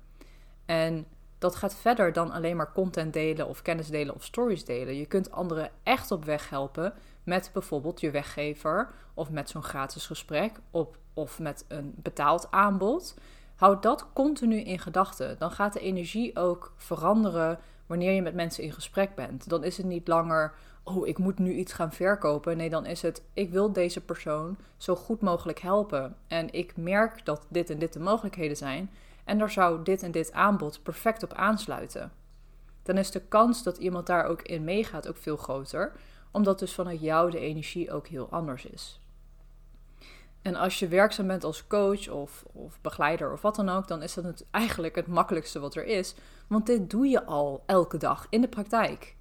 En 0.66 1.06
dat 1.38 1.56
gaat 1.56 1.74
verder 1.74 2.12
dan 2.12 2.30
alleen 2.30 2.56
maar 2.56 2.72
content 2.72 3.12
delen 3.12 3.48
of 3.48 3.62
kennis 3.62 3.88
delen 3.88 4.14
of 4.14 4.24
stories 4.24 4.64
delen. 4.64 4.96
Je 4.96 5.06
kunt 5.06 5.30
anderen 5.30 5.70
echt 5.82 6.10
op 6.10 6.24
weg 6.24 6.50
helpen 6.50 6.94
met 7.24 7.50
bijvoorbeeld 7.52 8.00
je 8.00 8.10
weggever 8.10 8.90
of 9.14 9.30
met 9.30 9.50
zo'n 9.50 9.62
gratis 9.62 10.06
gesprek 10.06 10.52
op, 10.70 10.98
of 11.14 11.38
met 11.38 11.64
een 11.68 11.94
betaald 11.96 12.50
aanbod. 12.50 13.14
Houd 13.54 13.82
dat 13.82 14.12
continu 14.12 14.56
in 14.56 14.78
gedachten. 14.78 15.38
Dan 15.38 15.50
gaat 15.50 15.72
de 15.72 15.80
energie 15.80 16.36
ook 16.36 16.72
veranderen 16.76 17.58
wanneer 17.86 18.12
je 18.12 18.22
met 18.22 18.34
mensen 18.34 18.64
in 18.64 18.72
gesprek 18.72 19.14
bent. 19.14 19.48
Dan 19.48 19.64
is 19.64 19.76
het 19.76 19.86
niet 19.86 20.08
langer, 20.08 20.54
oh, 20.86 21.06
ik 21.06 21.18
moet 21.18 21.38
nu 21.38 21.52
iets 21.52 21.72
gaan 21.72 21.92
verkopen. 21.92 22.56
Nee, 22.56 22.70
dan 22.70 22.86
is 22.86 23.02
het, 23.02 23.22
ik 23.32 23.50
wil 23.50 23.72
deze 23.72 24.00
persoon 24.00 24.56
zo 24.76 24.94
goed 24.94 25.20
mogelijk 25.20 25.58
helpen. 25.58 26.16
En 26.26 26.52
ik 26.52 26.76
merk 26.76 27.24
dat 27.24 27.46
dit 27.48 27.70
en 27.70 27.78
dit 27.78 27.92
de 27.92 28.00
mogelijkheden 28.00 28.56
zijn. 28.56 28.90
En 29.24 29.38
daar 29.38 29.50
zou 29.50 29.82
dit 29.82 30.02
en 30.02 30.10
dit 30.10 30.32
aanbod 30.32 30.82
perfect 30.82 31.22
op 31.22 31.32
aansluiten. 31.32 32.12
Dan 32.82 32.98
is 32.98 33.10
de 33.10 33.20
kans 33.20 33.62
dat 33.62 33.76
iemand 33.76 34.06
daar 34.06 34.24
ook 34.24 34.42
in 34.42 34.64
meegaat 34.64 35.08
ook 35.08 35.16
veel 35.16 35.36
groter. 35.36 35.92
Omdat 36.30 36.58
dus 36.58 36.74
vanuit 36.74 37.00
jou 37.00 37.30
de 37.30 37.38
energie 37.38 37.92
ook 37.92 38.06
heel 38.06 38.28
anders 38.30 38.64
is. 38.64 39.00
En 40.42 40.54
als 40.54 40.78
je 40.78 40.88
werkzaam 40.88 41.26
bent 41.26 41.44
als 41.44 41.66
coach 41.66 42.08
of, 42.08 42.44
of 42.52 42.80
begeleider 42.80 43.32
of 43.32 43.42
wat 43.42 43.56
dan 43.56 43.68
ook, 43.68 43.88
dan 43.88 44.02
is 44.02 44.14
dat 44.14 44.24
het 44.24 44.46
eigenlijk 44.50 44.94
het 44.94 45.06
makkelijkste 45.06 45.58
wat 45.58 45.74
er 45.74 45.84
is. 45.84 46.14
Want 46.46 46.66
dit 46.66 46.90
doe 46.90 47.06
je 47.06 47.24
al 47.24 47.62
elke 47.66 47.96
dag 47.96 48.26
in 48.30 48.40
de 48.40 48.48
praktijk. 48.48 49.16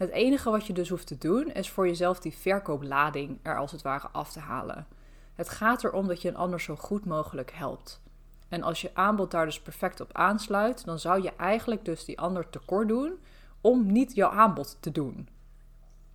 Het 0.00 0.10
enige 0.10 0.50
wat 0.50 0.66
je 0.66 0.72
dus 0.72 0.88
hoeft 0.88 1.06
te 1.06 1.18
doen 1.18 1.52
is 1.52 1.70
voor 1.70 1.86
jezelf 1.86 2.20
die 2.20 2.36
verkooplading 2.36 3.38
er 3.42 3.58
als 3.58 3.72
het 3.72 3.82
ware 3.82 4.08
af 4.12 4.32
te 4.32 4.40
halen. 4.40 4.86
Het 5.34 5.48
gaat 5.48 5.84
erom 5.84 6.06
dat 6.06 6.22
je 6.22 6.28
een 6.28 6.36
ander 6.36 6.60
zo 6.60 6.76
goed 6.76 7.04
mogelijk 7.04 7.52
helpt. 7.52 8.00
En 8.48 8.62
als 8.62 8.80
je 8.80 8.90
aanbod 8.94 9.30
daar 9.30 9.44
dus 9.44 9.60
perfect 9.60 10.00
op 10.00 10.12
aansluit, 10.12 10.84
dan 10.84 10.98
zou 10.98 11.22
je 11.22 11.32
eigenlijk 11.36 11.84
dus 11.84 12.04
die 12.04 12.20
ander 12.20 12.50
tekort 12.50 12.88
doen 12.88 13.18
om 13.60 13.92
niet 13.92 14.14
jouw 14.14 14.30
aanbod 14.30 14.76
te 14.80 14.90
doen. 14.90 15.28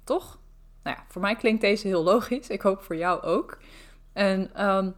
Toch? 0.03 0.39
Nou 0.83 0.97
ja, 0.97 1.03
voor 1.07 1.21
mij 1.21 1.35
klinkt 1.35 1.61
deze 1.61 1.87
heel 1.87 2.03
logisch. 2.03 2.49
Ik 2.49 2.61
hoop 2.61 2.81
voor 2.81 2.95
jou 2.95 3.21
ook. 3.21 3.57
En 4.13 4.65
um, 4.67 4.95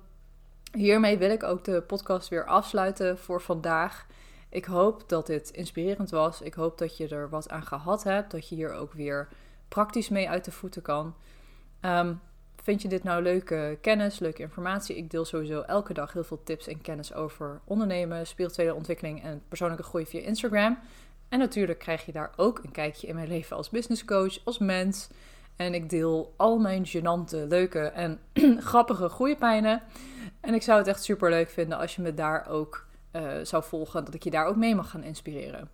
hiermee 0.72 1.18
wil 1.18 1.32
ik 1.32 1.44
ook 1.44 1.64
de 1.64 1.82
podcast 1.82 2.28
weer 2.28 2.46
afsluiten 2.46 3.18
voor 3.18 3.42
vandaag. 3.42 4.08
Ik 4.50 4.66
hoop 4.66 5.10
dat 5.10 5.28
dit 5.28 5.50
inspirerend 5.50 6.10
was. 6.10 6.42
Ik 6.42 6.54
hoop 6.54 6.78
dat 6.78 6.98
je 6.98 7.08
er 7.08 7.30
wat 7.30 7.50
aan 7.50 7.66
gehad 7.66 8.04
hebt. 8.04 8.32
Dat 8.32 8.50
je 8.50 8.56
hier 8.56 8.74
ook 8.74 8.94
weer 8.94 9.28
praktisch 9.68 10.10
mee 10.10 10.30
uit 10.30 10.46
de 10.46 10.52
voeten 10.52 10.82
kan. 10.82 11.16
Um, 11.82 12.22
vind 12.64 12.82
je 12.82 12.88
dit 12.88 13.04
nou 13.04 13.24
leuke 13.24 13.78
kennis, 13.82 14.20
leuke 14.20 14.42
informatie? 14.42 14.98
Ik 14.98 15.12
deel 15.12 15.26
sowieso 15.26 15.62
elke 15.62 15.94
dag 15.94 16.14
heel 16.14 16.24
veel 16.24 16.44
tips 16.44 16.68
en 16.68 16.82
kennis 16.82 17.14
over 17.14 17.62
ondernemen, 17.64 18.28
spirituele 18.28 18.74
ontwikkeling 18.74 19.24
en 19.24 19.42
persoonlijke 19.48 19.84
groei 19.84 20.06
via 20.06 20.22
Instagram. 20.22 20.80
En 21.30 21.40
natuurlijk 21.40 21.80
krijg 21.80 22.06
je 22.06 22.12
daar 22.12 22.32
ook 22.36 22.60
een 22.64 22.72
kijkje 22.72 23.08
in 23.08 23.16
mijn 23.16 23.28
leven 23.28 23.58
als 23.58 23.70
business 23.70 24.06
coach, 24.06 24.46
als 24.46 24.58
mens. 24.58 25.10
En 25.56 25.74
ik 25.74 25.90
deel 25.90 26.34
al 26.38 26.58
mijn 26.58 26.86
gênante, 26.88 27.48
leuke 27.48 27.80
en 27.80 28.20
grappige 28.70 29.10
groeipijnen. 29.10 29.82
En 30.42 30.54
ik 30.54 30.62
zou 30.62 30.78
het 30.78 30.88
echt 30.88 31.04
super 31.04 31.30
leuk 31.30 31.50
vinden 31.50 31.78
als 31.78 31.96
je 31.96 32.02
me 32.02 32.14
daar 32.14 32.48
ook 32.50 32.87
uh, 33.18 33.32
zou 33.44 33.64
volgen. 33.64 34.06
Dat 34.06 34.14
ik 34.14 34.24
je 34.24 34.30
daar 34.30 34.46
ook 34.46 34.56
mee 34.56 34.76
mag 34.76 34.90
gaan 34.90 35.04
inspireren. 35.04 35.70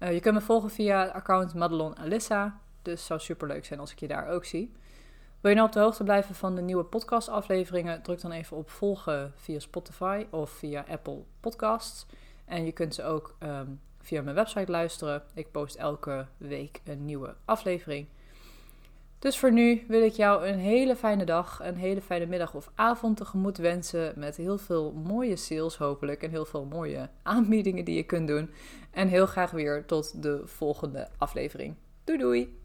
Uh, 0.00 0.12
je 0.12 0.20
kunt 0.20 0.34
me 0.34 0.40
volgen 0.40 0.70
via 0.70 1.06
account 1.06 1.54
Madelon 1.54 1.98
Alissa. 1.98 2.60
Dus 2.82 3.06
zou 3.06 3.20
super 3.20 3.48
leuk 3.48 3.64
zijn 3.64 3.80
als 3.80 3.92
ik 3.92 4.00
je 4.00 4.08
daar 4.08 4.28
ook 4.28 4.44
zie. 4.44 4.72
Wil 5.40 5.50
je 5.50 5.56
nou 5.56 5.68
op 5.68 5.74
de 5.74 5.80
hoogte 5.80 6.04
blijven 6.04 6.34
van 6.34 6.54
de 6.54 6.62
nieuwe 6.62 6.84
podcastafleveringen? 6.84 8.02
Druk 8.02 8.20
dan 8.20 8.32
even 8.32 8.56
op 8.56 8.70
volgen 8.70 9.32
via 9.36 9.58
Spotify 9.58 10.26
of 10.30 10.50
via 10.50 10.84
Apple 10.88 11.22
Podcasts. 11.40 12.06
En 12.44 12.64
je 12.64 12.72
kunt 12.72 12.94
ze 12.94 13.04
ook 13.04 13.36
um, 13.42 13.80
via 14.00 14.22
mijn 14.22 14.36
website 14.36 14.70
luisteren. 14.70 15.22
Ik 15.34 15.50
post 15.50 15.76
elke 15.76 16.26
week 16.36 16.80
een 16.84 17.04
nieuwe 17.04 17.34
aflevering. 17.44 18.06
Dus 19.20 19.38
voor 19.38 19.52
nu 19.52 19.84
wil 19.88 20.02
ik 20.02 20.12
jou 20.12 20.46
een 20.46 20.58
hele 20.58 20.96
fijne 20.96 21.24
dag, 21.24 21.60
een 21.62 21.76
hele 21.76 22.00
fijne 22.00 22.26
middag 22.26 22.54
of 22.54 22.70
avond 22.74 23.16
tegemoet 23.16 23.58
wensen. 23.58 24.12
Met 24.16 24.36
heel 24.36 24.58
veel 24.58 24.92
mooie 24.92 25.36
sales 25.36 25.76
hopelijk 25.76 26.22
en 26.22 26.30
heel 26.30 26.44
veel 26.44 26.64
mooie 26.64 27.08
aanbiedingen 27.22 27.84
die 27.84 27.96
je 27.96 28.02
kunt 28.02 28.28
doen. 28.28 28.50
En 28.90 29.08
heel 29.08 29.26
graag 29.26 29.50
weer 29.50 29.86
tot 29.86 30.22
de 30.22 30.42
volgende 30.44 31.08
aflevering. 31.18 31.74
Doei 32.04 32.18
doei! 32.18 32.59